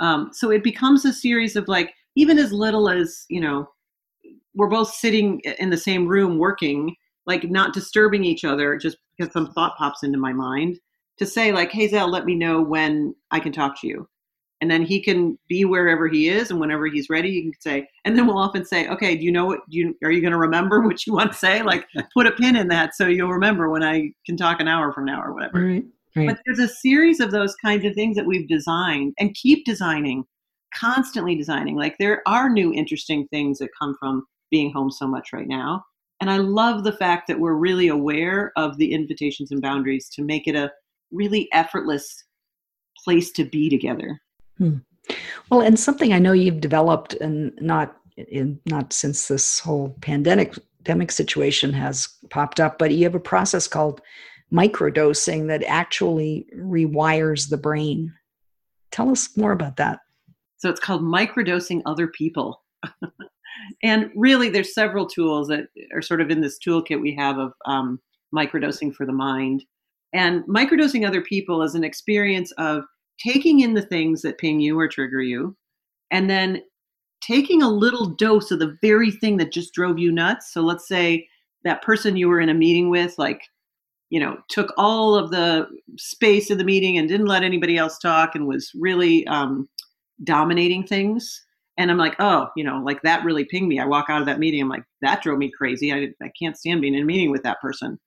[0.00, 3.68] Um, so it becomes a series of like even as little as you know
[4.54, 6.94] we're both sitting in the same room working
[7.26, 10.78] like not disturbing each other just because some thought pops into my mind
[11.18, 14.08] to say like hey zell let me know when i can talk to you
[14.62, 17.86] and then he can be wherever he is and whenever he's ready he can say
[18.06, 20.38] and then we'll often say okay do you know what you are you going to
[20.38, 23.68] remember what you want to say like put a pin in that so you'll remember
[23.68, 25.84] when i can talk an hour from now or whatever Right.
[26.14, 26.28] Right.
[26.28, 30.24] but there's a series of those kinds of things that we've designed and keep designing,
[30.74, 31.74] constantly designing.
[31.76, 35.82] Like there are new interesting things that come from being home so much right now.
[36.20, 40.22] And I love the fact that we're really aware of the invitations and boundaries to
[40.22, 40.70] make it a
[41.10, 42.24] really effortless
[43.02, 44.20] place to be together.
[45.50, 50.54] Well, and something I know you've developed, and not in not since this whole pandemic
[50.84, 54.00] pandemic situation has popped up, but you have a process called
[54.52, 58.12] microdosing that actually rewires the brain.
[58.90, 60.00] Tell us more about that.
[60.58, 62.62] So it's called microdosing other people.
[63.82, 67.52] and really, there's several tools that are sort of in this toolkit we have of
[67.64, 68.00] um,
[68.34, 69.64] microdosing for the mind.
[70.12, 72.84] And microdosing other people is an experience of
[73.18, 75.56] taking in the things that ping you or trigger you,
[76.10, 76.62] and then
[77.22, 80.52] taking a little dose of the very thing that just drove you nuts.
[80.52, 81.28] So let's say
[81.64, 83.42] that person you were in a meeting with, like,
[84.10, 87.98] you know, took all of the space of the meeting and didn't let anybody else
[87.98, 89.68] talk and was really um,
[90.24, 91.44] dominating things.
[91.78, 93.78] And I'm like, oh, you know, like that really pinged me.
[93.80, 95.92] I walk out of that meeting, I'm like, that drove me crazy.
[95.92, 97.98] I, I can't stand being in a meeting with that person.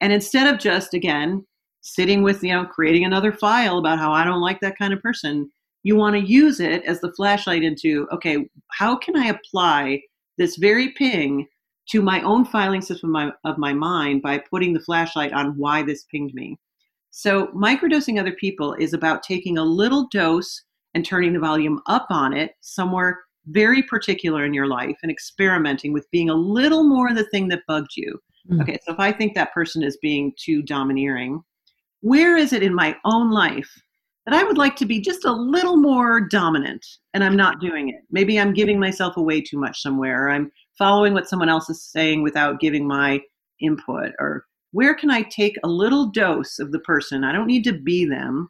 [0.00, 1.46] And instead of just, again,
[1.82, 5.02] sitting with, you know, creating another file about how I don't like that kind of
[5.02, 5.50] person,
[5.82, 10.00] you want to use it as the flashlight into, okay, how can I apply
[10.38, 11.46] this very ping
[11.90, 15.58] to my own filing system of my, of my mind by putting the flashlight on
[15.58, 16.56] why this pinged me?
[17.10, 20.62] So, microdosing other people is about taking a little dose
[20.94, 25.92] and turning the volume up on it somewhere very particular in your life and experimenting
[25.92, 28.18] with being a little more of the thing that bugged you.
[28.50, 28.62] Mm.
[28.62, 31.42] Okay, so if I think that person is being too domineering,
[32.02, 33.70] where is it in my own life
[34.26, 36.84] that I would like to be just a little more dominant
[37.14, 38.02] and I'm not doing it?
[38.10, 41.82] Maybe I'm giving myself away too much somewhere, or I'm following what someone else is
[41.82, 43.20] saying without giving my
[43.60, 47.24] input, or where can I take a little dose of the person?
[47.24, 48.48] I don't need to be them,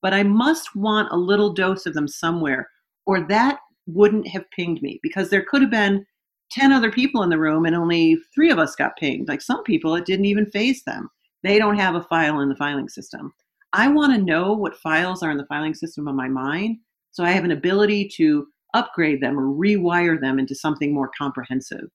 [0.00, 2.70] but I must want a little dose of them somewhere,
[3.04, 6.04] or that wouldn't have pinged me because there could have been
[6.50, 9.28] 10 other people in the room and only three of us got pinged.
[9.28, 11.10] Like some people, it didn't even phase them.
[11.42, 13.32] They don't have a file in the filing system.
[13.72, 16.78] I want to know what files are in the filing system of my mind
[17.16, 21.88] so I have an ability to upgrade them or rewire them into something more comprehensive.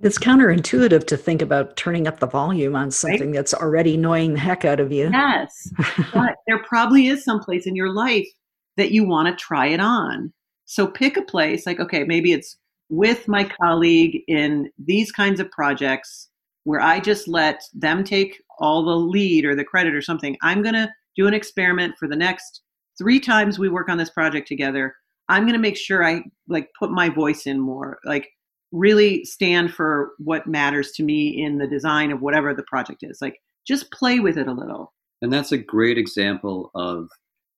[0.00, 3.34] It's counterintuitive to think about turning up the volume on something right?
[3.34, 5.10] that's already annoying the heck out of you.
[5.10, 5.68] Yes.
[6.14, 8.28] but there probably is some place in your life
[8.76, 10.32] that you want to try it on.
[10.66, 12.56] So pick a place like, okay, maybe it's
[12.88, 16.28] with my colleague in these kinds of projects
[16.62, 20.36] where I just let them take all the lead or the credit or something.
[20.42, 22.62] I'm going to do an experiment for the next
[22.98, 24.94] three times we work on this project together.
[25.28, 27.98] I'm going to make sure I like put my voice in more.
[28.04, 28.28] Like
[28.72, 33.18] really stand for what matters to me in the design of whatever the project is.
[33.20, 34.92] Like just play with it a little.
[35.22, 37.08] And that's a great example of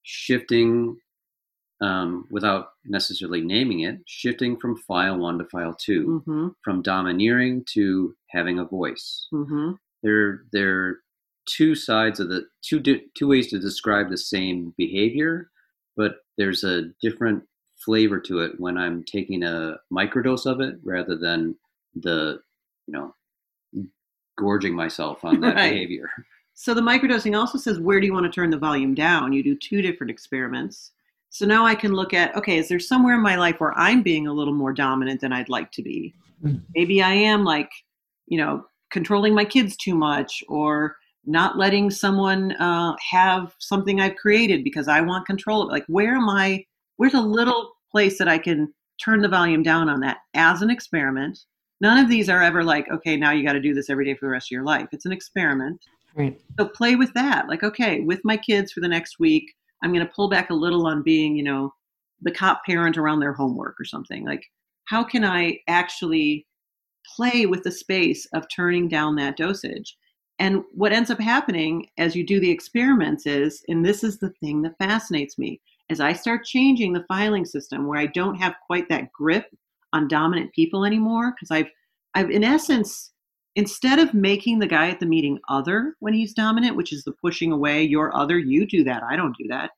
[0.02, 0.96] shifting
[1.80, 6.48] um, without necessarily naming it, shifting from file one to file 2 mm-hmm.
[6.62, 9.28] from domineering to having a voice.
[9.32, 9.72] Mm-hmm.
[10.02, 10.98] They're, they're
[11.46, 12.82] two sides of the two,
[13.16, 15.50] two ways to describe the same behavior,
[15.96, 17.44] but there's a different
[17.76, 21.56] flavor to it when I'm taking a microdose of it rather than
[21.94, 22.40] the,
[22.86, 23.14] you know,
[24.38, 25.70] gorging myself on that right.
[25.70, 26.10] behavior.
[26.54, 29.32] So the microdosing also says where do you want to turn the volume down?
[29.32, 30.92] You do two different experiments.
[31.30, 34.02] So now I can look at okay, is there somewhere in my life where I'm
[34.02, 36.14] being a little more dominant than I'd like to be?
[36.44, 36.58] Mm-hmm.
[36.74, 37.70] Maybe I am like,
[38.26, 44.16] you know, controlling my kids too much or not letting someone uh, have something I've
[44.16, 45.72] created because I want control of it.
[45.72, 46.64] Like, where am I
[46.96, 48.72] where's a little place that I can
[49.02, 51.38] turn the volume down on that as an experiment?
[51.80, 54.14] None of these are ever like, okay, now you got to do this every day
[54.14, 54.88] for the rest of your life.
[54.92, 55.80] It's an experiment.
[56.14, 56.38] Right.
[56.58, 57.48] So play with that.
[57.48, 59.50] Like, okay, with my kids for the next week,
[59.82, 61.72] I'm going to pull back a little on being, you know,
[62.20, 64.26] the cop parent around their homework or something.
[64.26, 64.44] Like,
[64.84, 66.46] how can I actually
[67.16, 69.96] play with the space of turning down that dosage?
[70.38, 74.30] And what ends up happening as you do the experiments is, and this is the
[74.40, 78.54] thing that fascinates me, as I start changing the filing system where I don't have
[78.66, 79.46] quite that grip
[79.92, 81.70] on dominant people anymore, because I've
[82.14, 83.12] I've in essence,
[83.56, 87.12] instead of making the guy at the meeting other when he's dominant, which is the
[87.12, 89.70] pushing away, your other, you do that, I don't do that.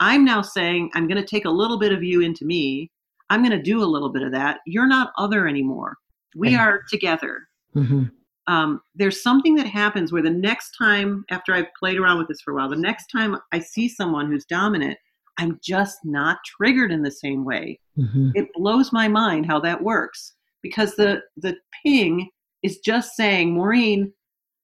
[0.00, 2.90] I'm now saying I'm going to take a little bit of you into me.
[3.30, 4.60] I'm going to do a little bit of that.
[4.66, 5.96] You're not other anymore.
[6.36, 7.48] We are together.
[7.74, 8.04] Mm-hmm.
[8.48, 12.40] Um, there's something that happens where the next time, after I've played around with this
[12.42, 14.96] for a while, the next time I see someone who's dominant,
[15.38, 17.80] I'm just not triggered in the same way.
[17.98, 18.30] Mm-hmm.
[18.34, 22.30] It blows my mind how that works because the the ping
[22.62, 24.12] is just saying, Maureen,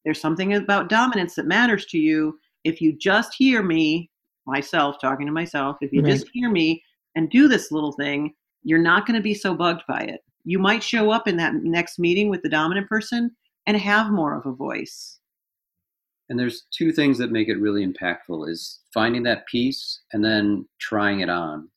[0.05, 2.39] there's something about dominance that matters to you.
[2.65, 4.11] If you just hear me,
[4.47, 6.13] myself talking to myself, if you right.
[6.13, 6.83] just hear me
[7.15, 10.21] and do this little thing, you're not going to be so bugged by it.
[10.45, 13.31] You might show up in that next meeting with the dominant person
[13.67, 15.19] and have more of a voice.
[16.29, 20.67] And there's two things that make it really impactful is finding that piece and then
[20.81, 21.69] trying it on.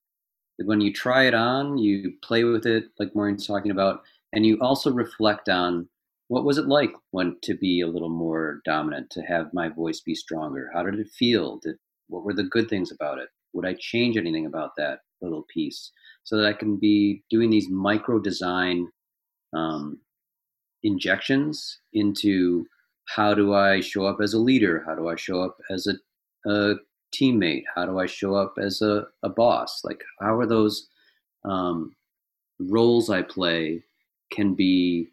[0.64, 4.58] When you try it on you play with it like maureen's talking about and you
[4.62, 5.90] also reflect on
[6.30, 10.00] what was it like when to be a little more dominant to have my voice
[10.00, 10.72] be stronger?
[10.74, 11.58] How did it feel?
[11.58, 11.76] Did,
[12.08, 13.30] what were the good things about it?
[13.54, 15.92] Would i change anything about that little piece
[16.26, 18.88] so that i can be doing these micro design
[19.54, 19.98] um,
[20.84, 22.66] injections into
[23.06, 24.84] how do I show up as a leader?
[24.86, 25.96] How do I show up as a,
[26.50, 26.76] a
[27.14, 27.64] teammate?
[27.74, 29.82] How do I show up as a, a boss?
[29.84, 30.88] Like, how are those
[31.44, 31.96] um,
[32.60, 33.84] roles I play
[34.32, 35.10] can be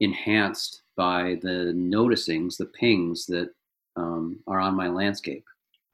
[0.00, 3.50] enhanced by the noticings, the pings that
[3.96, 5.44] um, are on my landscape?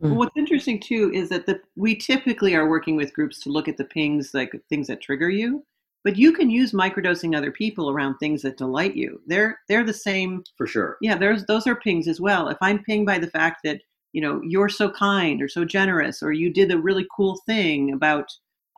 [0.05, 0.19] Well, hmm.
[0.19, 3.77] what's interesting too is that the, we typically are working with groups to look at
[3.77, 5.65] the pings, like things that trigger you
[6.05, 9.23] but you can use microdosing other people around things that delight you.
[9.27, 10.99] They're they're the same for sure.
[11.01, 12.49] Yeah there's those are pings as well.
[12.49, 13.81] If i'm pinged by the fact that
[14.15, 17.93] you know you're so kind or so generous or you did a really cool thing
[17.93, 18.27] about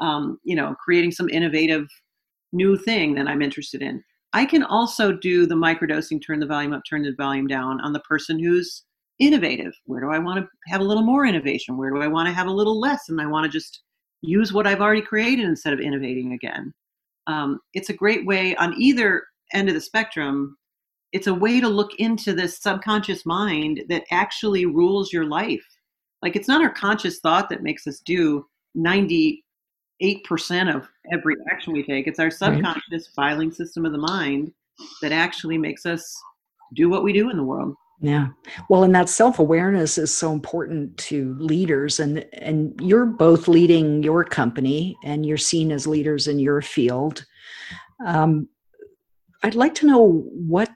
[0.01, 1.87] um, you know creating some innovative
[2.53, 6.73] new thing that i'm interested in i can also do the microdosing turn the volume
[6.73, 8.85] up turn the volume down on the person who's
[9.19, 9.73] innovative.
[9.87, 11.77] Where do i want to have a little more innovation?
[11.77, 13.83] Where do i want to have a little less and i want to just
[14.23, 16.73] use what i've already created instead of innovating again?
[17.27, 20.57] Um, it's a great way on either end of the spectrum
[21.13, 25.65] it's a way to look into this subconscious mind that actually rules your life.
[26.21, 28.45] Like it's not our conscious thought that makes us do
[28.77, 29.41] 98%
[30.75, 32.07] of every action we take.
[32.07, 33.07] It's our subconscious right.
[33.15, 34.53] filing system of the mind
[35.01, 36.15] that actually makes us
[36.75, 38.29] do what we do in the world Yeah.
[38.69, 44.23] Well, and that self-awareness is so important to leaders and and you're both leading your
[44.23, 47.25] company and you're seen as leaders in your field.
[48.05, 48.49] Um,
[49.43, 50.71] I'd like to know what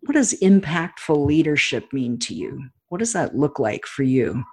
[0.00, 2.64] what does impactful leadership mean to you?
[2.88, 4.44] What does that look like for you?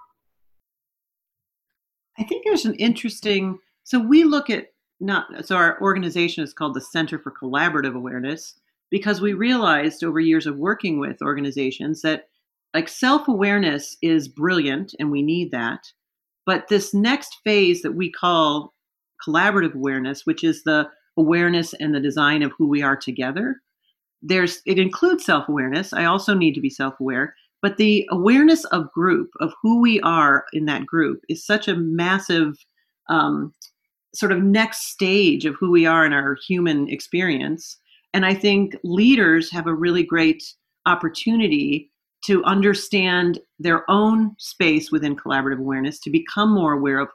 [2.18, 4.68] I think there's an interesting so we look at
[5.00, 8.54] not so our organization is called the Center for Collaborative Awareness
[8.90, 12.28] because we realized over years of working with organizations that
[12.74, 15.80] like self-awareness is brilliant and we need that
[16.46, 18.74] but this next phase that we call
[19.26, 23.56] collaborative awareness which is the awareness and the design of who we are together
[24.22, 29.30] there's it includes self-awareness i also need to be self-aware but the awareness of group
[29.40, 32.58] of who we are in that group is such a massive
[33.08, 33.54] um,
[34.14, 37.78] sort of next stage of who we are in our human experience
[38.14, 40.42] and I think leaders have a really great
[40.86, 41.90] opportunity
[42.26, 47.08] to understand their own space within collaborative awareness, to become more aware of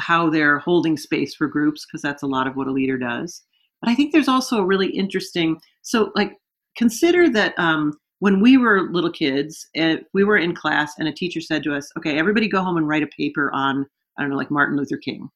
[0.00, 3.42] how they're holding space for groups, because that's a lot of what a leader does.
[3.80, 6.36] But I think there's also a really interesting, so like
[6.76, 11.12] consider that um, when we were little kids, if we were in class and a
[11.12, 13.86] teacher said to us, okay, everybody go home and write a paper on,
[14.18, 15.28] I don't know, like Martin Luther King.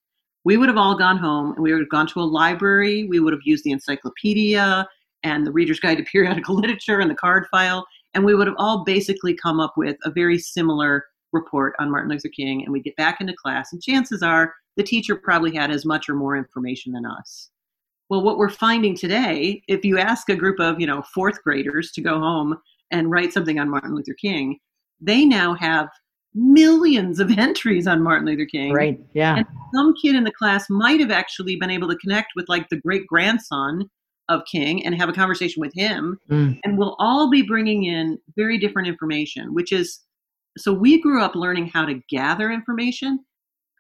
[0.45, 3.05] We would have all gone home and we would have gone to a library.
[3.05, 4.87] We would have used the encyclopedia
[5.27, 7.85] and the Reader's Guide to Periodical Literature and the card file.
[8.14, 12.11] And we would have all basically come up with a very similar report on Martin
[12.11, 12.62] Luther King.
[12.62, 16.09] And we'd get back into class, and chances are the teacher probably had as much
[16.09, 17.51] or more information than us.
[18.09, 21.91] Well, what we're finding today, if you ask a group of, you know, fourth graders
[21.93, 22.57] to go home
[22.93, 24.59] and write something on Martin Luther King,
[25.01, 25.89] they now have
[26.35, 28.72] millions of entries on Martin Luther King.
[28.72, 29.01] Right.
[29.12, 29.39] Yeah.
[29.39, 32.68] And some kid in the class might have actually been able to connect with like
[32.68, 33.91] the great grandson
[34.29, 36.18] of King and have a conversation with him.
[36.31, 36.59] Mm.
[36.64, 40.01] And we'll all be bringing in very different information, which is
[40.59, 43.20] so we grew up learning how to gather information.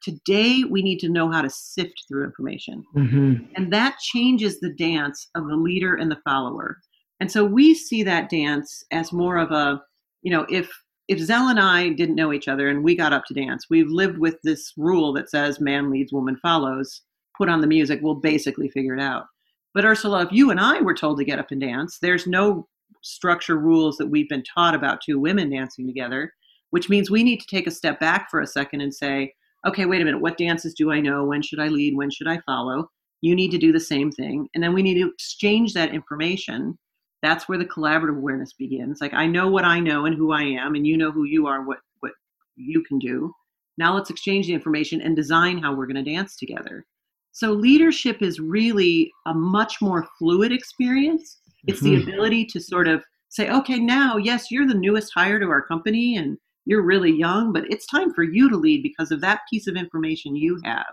[0.02, 2.84] Today, we need to know how to sift through information.
[2.94, 3.44] Mm-hmm.
[3.56, 6.78] And that changes the dance of the leader and the follower.
[7.18, 9.82] And so we see that dance as more of a,
[10.22, 10.70] you know, if
[11.08, 13.88] if Zell and I didn't know each other and we got up to dance, we've
[13.88, 17.02] lived with this rule that says man leads, woman follows.
[17.38, 19.26] Put on the music, we'll basically figure it out.
[19.76, 22.66] But Ursula, if you and I were told to get up and dance, there's no
[23.02, 26.32] structure rules that we've been taught about two women dancing together,
[26.70, 29.34] which means we need to take a step back for a second and say,
[29.66, 31.24] okay, wait a minute, what dances do I know?
[31.26, 31.94] When should I lead?
[31.94, 32.90] When should I follow?
[33.20, 34.48] You need to do the same thing.
[34.54, 36.78] And then we need to exchange that information.
[37.20, 39.02] That's where the collaborative awareness begins.
[39.02, 41.46] Like I know what I know and who I am, and you know who you
[41.48, 42.12] are, what what
[42.54, 43.30] you can do.
[43.76, 46.86] Now let's exchange the information and design how we're going to dance together.
[47.36, 51.36] So leadership is really a much more fluid experience.
[51.66, 52.06] It's mm-hmm.
[52.06, 55.60] the ability to sort of say, okay, now, yes, you're the newest hire to our
[55.60, 59.42] company and you're really young, but it's time for you to lead because of that
[59.50, 60.86] piece of information you have.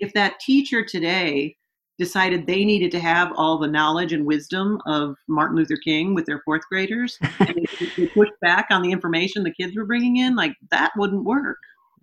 [0.00, 1.54] If that teacher today
[2.00, 6.26] decided they needed to have all the knowledge and wisdom of Martin Luther King with
[6.26, 10.16] their fourth graders and they, they pushed back on the information the kids were bringing
[10.16, 11.58] in, like that wouldn't work.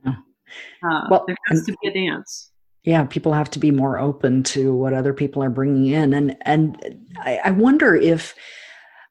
[0.06, 2.52] Uh, well, there has to be a dance
[2.88, 6.14] yeah people have to be more open to what other people are bringing in.
[6.14, 6.78] And and
[7.20, 8.34] i, I wonder if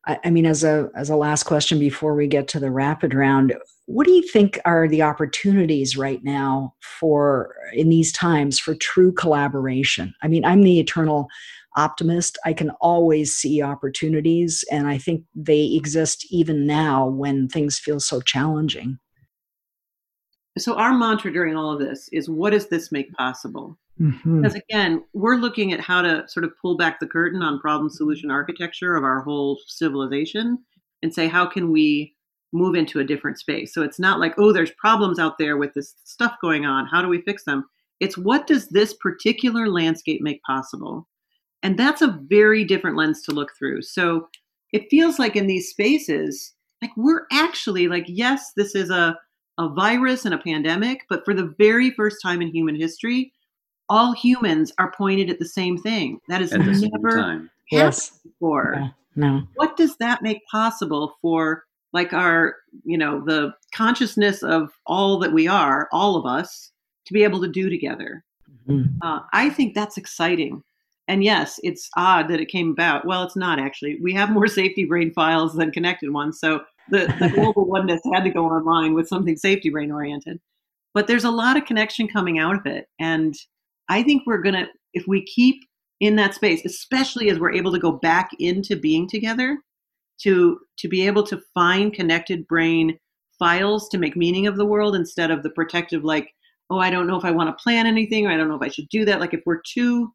[0.07, 3.15] I, I mean as a as a last question before we get to the rapid
[3.15, 3.55] round
[3.85, 9.13] what do you think are the opportunities right now for in these times for true
[9.13, 10.15] collaboration?
[10.23, 11.29] I mean i'm the eternal
[11.77, 12.39] optimist.
[12.47, 18.01] I can always see opportunities and i think they exist even now when things feel
[18.01, 18.99] so challenging
[20.59, 23.79] so our mantra during all of this is what does this make possible?
[23.99, 24.43] Mm-hmm.
[24.43, 27.89] because again we're looking at how to sort of pull back the curtain on problem
[27.89, 30.59] solution architecture of our whole civilization
[31.03, 32.15] and say how can we
[32.53, 33.73] move into a different space?
[33.73, 36.87] So it's not like oh there's problems out there with this stuff going on.
[36.87, 37.65] How do we fix them?
[38.01, 41.09] It's what does this particular landscape make possible?
[41.63, 43.81] And that's a very different lens to look through.
[43.81, 44.29] So
[44.75, 46.53] it feels like in these spaces
[46.83, 49.17] like we're actually like yes this is a
[49.59, 53.33] a virus and a pandemic, but for the very first time in human history,
[53.89, 56.21] all humans are pointed at the same thing.
[56.29, 58.19] That is never happened yes.
[58.25, 58.75] before.
[58.77, 58.89] Yeah.
[59.17, 59.43] No.
[59.55, 65.33] What does that make possible for like our, you know, the consciousness of all that
[65.33, 66.71] we are, all of us,
[67.07, 68.25] to be able to do together?
[68.69, 68.99] Mm-hmm.
[69.01, 70.63] Uh, I think that's exciting.
[71.09, 73.07] And yes, it's odd that it came about.
[73.07, 73.99] Well, it's not actually.
[74.03, 76.39] We have more safety brain files than connected ones.
[76.41, 76.61] So
[76.91, 80.41] the, the global oneness had to go online with something safety brain oriented.
[80.95, 82.87] But there's a lot of connection coming out of it.
[82.99, 83.35] And
[83.89, 85.57] I think we're going to, if we keep
[86.01, 89.59] in that space, especially as we're able to go back into being together,
[90.19, 92.99] to to be able to find connected brain
[93.39, 96.31] files to make meaning of the world instead of the protective like
[96.71, 98.63] oh i don't know if i want to plan anything or i don't know if
[98.63, 100.13] i should do that like if we're too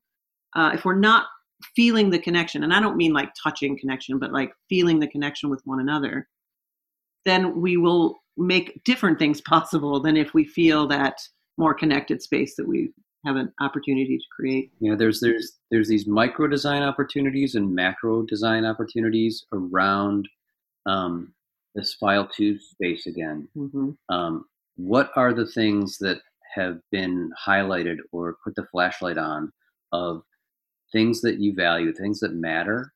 [0.55, 1.27] uh, if we're not
[1.75, 5.49] feeling the connection and i don't mean like touching connection but like feeling the connection
[5.49, 6.27] with one another
[7.25, 11.17] then we will make different things possible than if we feel that
[11.57, 12.91] more connected space that we
[13.25, 14.71] have an opportunity to create.
[14.79, 20.27] Yeah, there's there's there's these micro design opportunities and macro design opportunities around
[20.85, 21.33] um,
[21.75, 23.47] this file two space again.
[23.55, 23.91] Mm-hmm.
[24.09, 24.45] Um,
[24.75, 26.21] what are the things that
[26.55, 29.51] have been highlighted or put the flashlight on
[29.91, 30.23] of
[30.91, 32.91] things that you value, things that matter?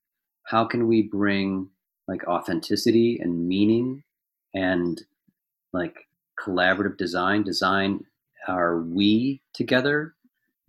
[0.47, 1.69] How can we bring
[2.07, 4.03] like authenticity and meaning
[4.55, 5.03] and
[5.73, 6.07] like
[6.39, 8.03] collaborative design, design
[8.47, 10.15] our we together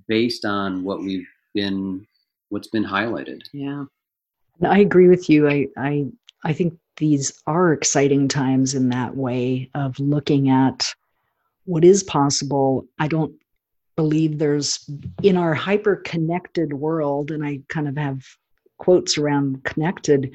[0.09, 2.07] based on what we've been
[2.51, 3.41] what's been highlighted.
[3.53, 3.85] Yeah.
[4.63, 5.49] I agree with you.
[5.49, 6.07] I I
[6.45, 10.87] I think these are exciting times in that way of looking at
[11.65, 12.87] what is possible.
[12.99, 13.35] I don't
[13.97, 14.89] believe there's
[15.23, 18.25] in our hyper connected world, and I kind of have
[18.79, 20.33] quotes around connected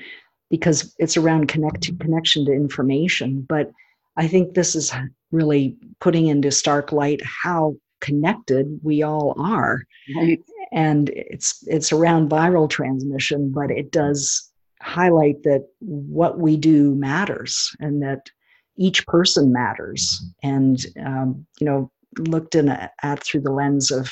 [0.52, 3.44] because it's around connect connection to information.
[3.48, 3.72] But
[4.18, 4.94] I think this is
[5.32, 9.84] really putting into stark light how connected we all are.
[10.16, 10.40] Right.
[10.74, 17.74] And it's it's around viral transmission, but it does highlight that what we do matters
[17.80, 18.30] and that
[18.78, 20.22] each person matters.
[20.44, 24.12] And um, you know, looked in at through the lens of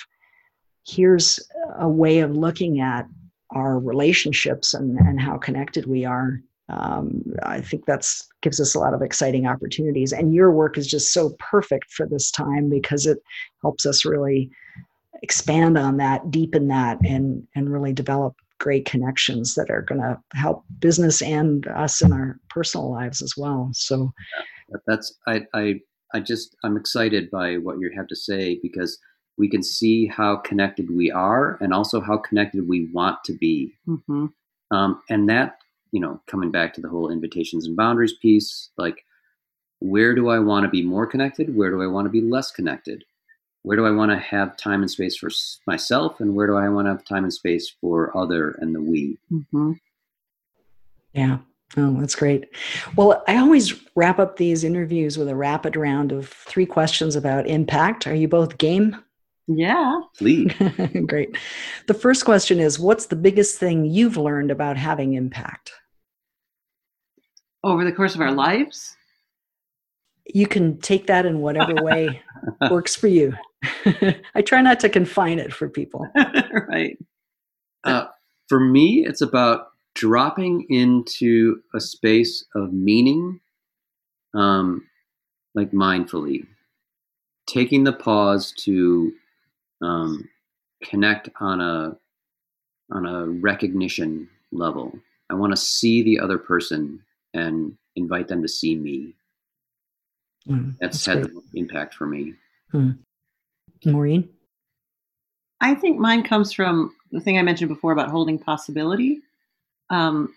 [0.88, 1.40] here's
[1.78, 3.06] a way of looking at
[3.52, 6.40] our relationships and, and how connected we are
[6.70, 10.14] um, I think that's gives us a lot of exciting opportunities.
[10.14, 13.18] And your work is just so perfect for this time because it
[13.62, 14.52] helps us really
[15.24, 20.20] expand on that, deepen that, and and really develop great connections that are going to
[20.34, 23.70] help business and us in our personal lives as well.
[23.74, 24.12] So
[24.86, 25.80] that's I I
[26.14, 29.00] I just I'm excited by what you have to say because
[29.40, 33.74] we can see how connected we are and also how connected we want to be.
[33.88, 34.28] Mm-hmm.
[34.72, 35.60] Um, and that
[35.92, 39.04] you know, coming back to the whole invitations and boundaries piece, like
[39.80, 41.56] where do I want to be more connected?
[41.56, 43.04] Where do I want to be less connected?
[43.64, 45.30] Where do I want to have time and space for
[45.68, 46.20] myself?
[46.20, 49.18] And where do I want to have time and space for other and the we?
[49.32, 49.74] Mm-hmm.
[51.14, 51.40] Yeah.
[51.78, 52.46] Oh, that's great.
[52.96, 57.48] Well, I always wrap up these interviews with a rapid round of three questions about
[57.48, 58.08] impact.
[58.08, 58.98] Are you both game?
[59.52, 60.02] Yeah.
[60.16, 60.54] Please.
[61.08, 61.36] Great.
[61.88, 65.72] The first question is What's the biggest thing you've learned about having impact?
[67.64, 68.96] Over the course of our lives?
[70.26, 72.22] You can take that in whatever way
[72.70, 73.34] works for you.
[74.36, 76.08] I try not to confine it for people.
[76.68, 76.98] right.
[77.84, 78.06] Uh,
[78.48, 83.40] for me, it's about dropping into a space of meaning,
[84.36, 84.88] um,
[85.56, 86.46] like mindfully,
[87.48, 89.12] taking the pause to
[89.82, 90.28] um,
[90.84, 91.98] connect on a
[92.92, 94.98] on a recognition level.
[95.30, 97.02] I want to see the other person
[97.34, 99.14] and invite them to see me.
[100.48, 102.34] Mm, that's, that's, had impact for me.
[102.72, 102.92] Hmm.
[103.86, 104.28] Maureen?
[105.62, 109.22] I think mine comes from the thing I mentioned before about holding possibility.
[109.90, 110.34] Um,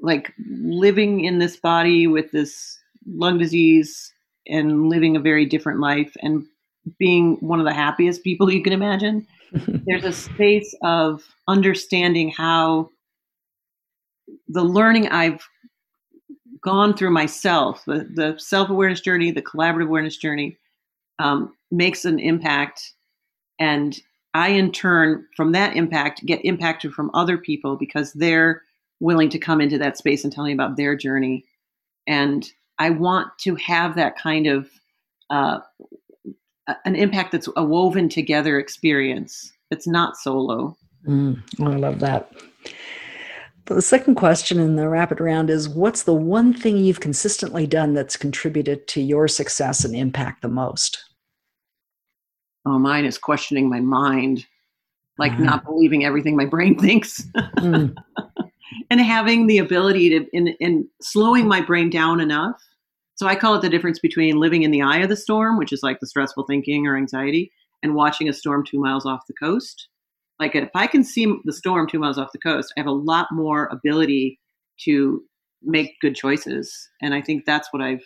[0.00, 4.12] like living in this body with this lung disease
[4.46, 6.46] and living a very different life and
[6.98, 9.26] being one of the happiest people you can imagine.
[9.52, 12.90] There's a space of understanding how
[14.48, 15.46] the learning I've
[16.62, 20.56] gone through myself, the, the self awareness journey, the collaborative awareness journey,
[21.18, 22.94] um, makes an impact.
[23.58, 24.00] And
[24.32, 28.62] I, in turn, from that impact, get impacted from other people because they're
[29.00, 31.44] willing to come into that space and tell me about their journey.
[32.08, 34.68] And I want to have that kind of
[35.30, 35.58] uh,
[36.84, 39.52] an impact that's a woven together experience.
[39.70, 40.76] It's not solo.
[41.06, 42.32] Mm, I love that.
[43.66, 47.94] The second question in the rapid round is What's the one thing you've consistently done
[47.94, 51.02] that's contributed to your success and impact the most?
[52.66, 54.46] Oh, mine is questioning my mind,
[55.18, 57.22] like not believing everything my brain thinks.
[57.58, 57.94] Mm.
[58.90, 62.62] and having the ability to, in, in slowing my brain down enough
[63.16, 65.72] so I call it the difference between living in the eye of the storm, which
[65.72, 67.52] is like the stressful thinking or anxiety,
[67.82, 69.88] and watching a storm two miles off the coast.
[70.40, 72.92] Like if I can see the storm two miles off the coast, I have a
[72.92, 74.40] lot more ability
[74.84, 75.22] to
[75.62, 76.88] make good choices.
[77.00, 78.04] And I think that's what I've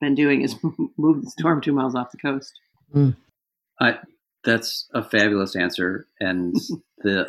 [0.00, 0.56] been doing is
[0.96, 2.52] move the storm two miles off the coast.
[2.94, 3.16] Mm.
[3.78, 3.98] I,
[4.44, 6.06] that's a fabulous answer.
[6.18, 6.54] And
[6.98, 7.26] the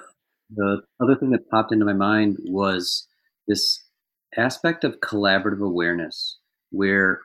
[0.53, 3.07] the other thing that popped into my mind was
[3.47, 3.82] this
[4.36, 6.39] aspect of collaborative awareness
[6.72, 7.22] where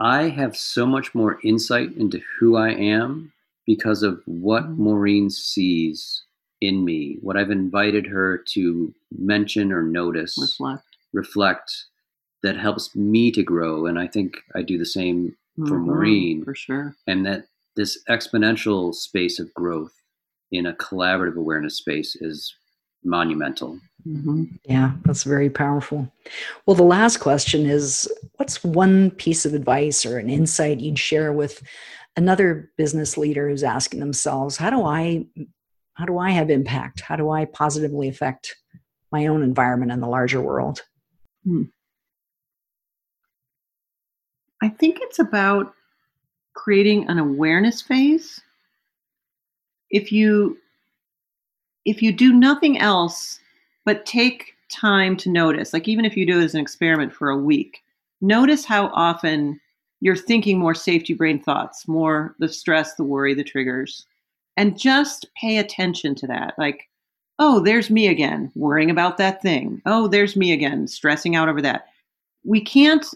[0.00, 3.32] I have so much more insight into who I am
[3.66, 4.82] because of what mm-hmm.
[4.82, 6.24] Maureen sees
[6.60, 11.84] in me, what I've invited her to mention or notice, reflect, reflect
[12.42, 13.86] that helps me to grow.
[13.86, 16.44] And I think I do the same for mm-hmm, Maureen.
[16.44, 16.96] For sure.
[17.06, 17.46] And that
[17.76, 19.92] this exponential space of growth
[20.52, 22.54] in a collaborative awareness space is
[23.04, 23.78] monumental.
[24.06, 24.44] Mm-hmm.
[24.64, 26.12] Yeah, that's very powerful.
[26.66, 31.32] Well, the last question is what's one piece of advice or an insight you'd share
[31.32, 31.62] with
[32.16, 35.26] another business leader who's asking themselves, how do I
[35.94, 37.00] how do I have impact?
[37.00, 38.56] How do I positively affect
[39.12, 40.82] my own environment and the larger world?
[41.44, 41.64] Hmm.
[44.60, 45.72] I think it's about
[46.54, 48.40] creating an awareness phase.
[49.90, 50.58] If you
[51.84, 53.40] if you do nothing else
[53.84, 57.30] but take time to notice, like even if you do it as an experiment for
[57.30, 57.82] a week,
[58.20, 59.60] notice how often
[60.00, 64.06] you're thinking more safety brain thoughts, more the stress, the worry, the triggers,
[64.56, 66.54] and just pay attention to that.
[66.58, 66.88] Like,
[67.38, 69.80] oh, there's me again, worrying about that thing.
[69.86, 71.86] Oh, there's me again, stressing out over that.
[72.44, 73.06] We can't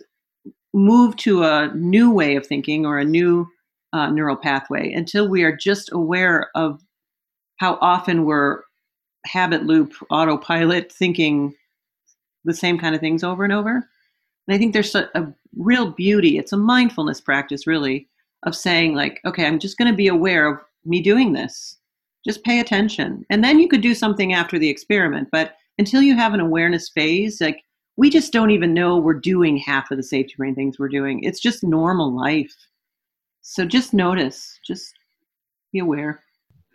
[0.74, 3.46] move to a new way of thinking or a new
[3.92, 6.82] uh, neural pathway until we are just aware of
[7.58, 8.62] how often we're
[9.26, 11.54] habit loop, autopilot, thinking
[12.44, 13.74] the same kind of things over and over.
[14.46, 16.38] And I think there's a, a real beauty.
[16.38, 18.08] It's a mindfulness practice, really,
[18.44, 21.76] of saying, like, okay, I'm just going to be aware of me doing this.
[22.24, 23.24] Just pay attention.
[23.28, 25.28] And then you could do something after the experiment.
[25.30, 27.62] But until you have an awareness phase, like,
[27.96, 31.22] we just don't even know we're doing half of the safety brain things we're doing.
[31.24, 32.54] It's just normal life.
[33.42, 34.94] So just notice, just
[35.72, 36.22] be aware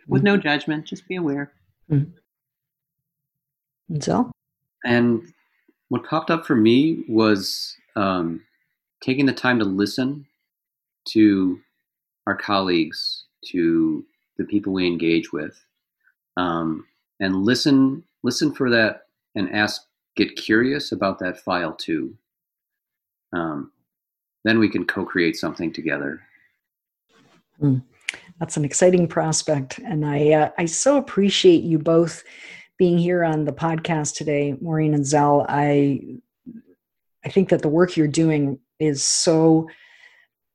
[0.08, 1.52] with no judgment, just be aware.
[1.90, 2.10] Mm-hmm.
[3.88, 4.30] And so?
[4.84, 5.32] And
[5.88, 8.42] what popped up for me was um,
[9.02, 10.26] taking the time to listen
[11.08, 11.60] to
[12.26, 14.04] our colleagues, to
[14.38, 15.62] the people we engage with,
[16.36, 16.86] um,
[17.20, 19.02] and listen listen for that
[19.36, 19.82] and ask,
[20.16, 22.16] get curious about that file too.
[23.32, 23.70] Um,
[24.44, 26.22] then we can co-create something together.
[27.60, 27.82] Mm,
[28.40, 32.24] that's an exciting prospect, and I uh, I so appreciate you both
[32.78, 35.46] being here on the podcast today, Maureen and Zell.
[35.48, 36.00] I
[37.24, 39.68] I think that the work you're doing is so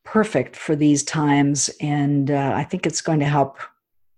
[0.04, 3.58] perfect for these times, and uh, I think it's going to help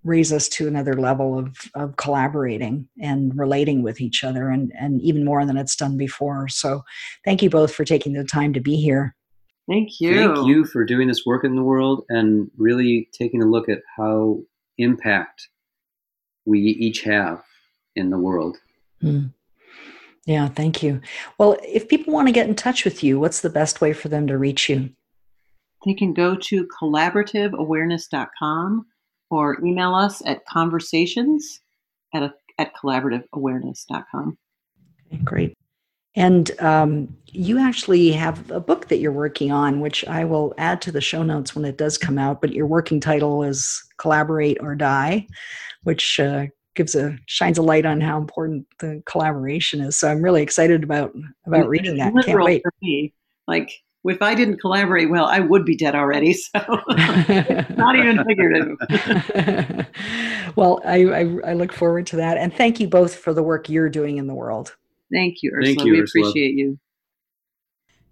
[0.04, 5.00] raise us to another level of, of collaborating and relating with each other and, and
[5.02, 6.48] even more than it's done before.
[6.48, 6.82] So
[7.24, 9.16] thank you both for taking the time to be here.
[9.72, 10.36] Thank you.
[10.36, 13.80] Thank you for doing this work in the world and really taking a look at
[13.96, 14.42] how
[14.78, 15.48] impact
[16.44, 17.42] we each have
[17.96, 18.58] in the world.
[19.02, 19.32] Mm.
[20.26, 21.00] Yeah, thank you.
[21.38, 24.10] Well, if people want to get in touch with you, what's the best way for
[24.10, 24.90] them to reach you?
[25.86, 28.86] They can go to collaborativeawareness.com
[29.30, 31.62] or email us at conversations
[32.14, 34.38] at, a, at collaborativeawareness.com.
[35.08, 35.58] Okay, great.
[36.16, 40.82] And um, you actually have a book that you're working on, which I will add
[40.84, 42.42] to the show notes when it does come out.
[42.42, 45.26] But your working title is "Collaborate or Die,"
[45.84, 49.98] which uh, gives a shines a light on how important the collaboration is.
[49.98, 51.14] So I'm really excited about
[51.46, 52.14] about reading that.
[52.26, 52.62] Can't wait.
[52.64, 53.14] For me.
[53.48, 53.72] Like
[54.04, 56.34] if I didn't collaborate well, I would be dead already.
[56.56, 56.60] So
[57.76, 58.78] not even figurative.
[60.56, 63.70] well, I, I, I look forward to that, and thank you both for the work
[63.70, 64.76] you're doing in the world.
[65.12, 65.76] Thank you, Ursula.
[65.76, 66.30] Thank you, we Ursula.
[66.30, 66.80] appreciate you.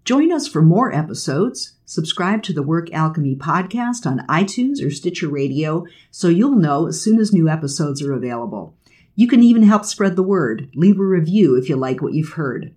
[0.04, 1.74] Join us for more episodes.
[1.84, 7.00] Subscribe to the Work Alchemy podcast on iTunes or Stitcher Radio so you'll know as
[7.00, 8.74] soon as new episodes are available.
[9.14, 10.70] You can even help spread the word.
[10.74, 12.74] Leave a review if you like what you've heard.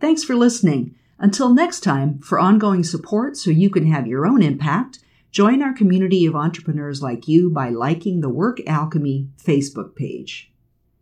[0.00, 0.94] Thanks for listening.
[1.18, 5.00] Until next time, for ongoing support so you can have your own impact,
[5.32, 10.47] join our community of entrepreneurs like you by liking the Work Alchemy Facebook page.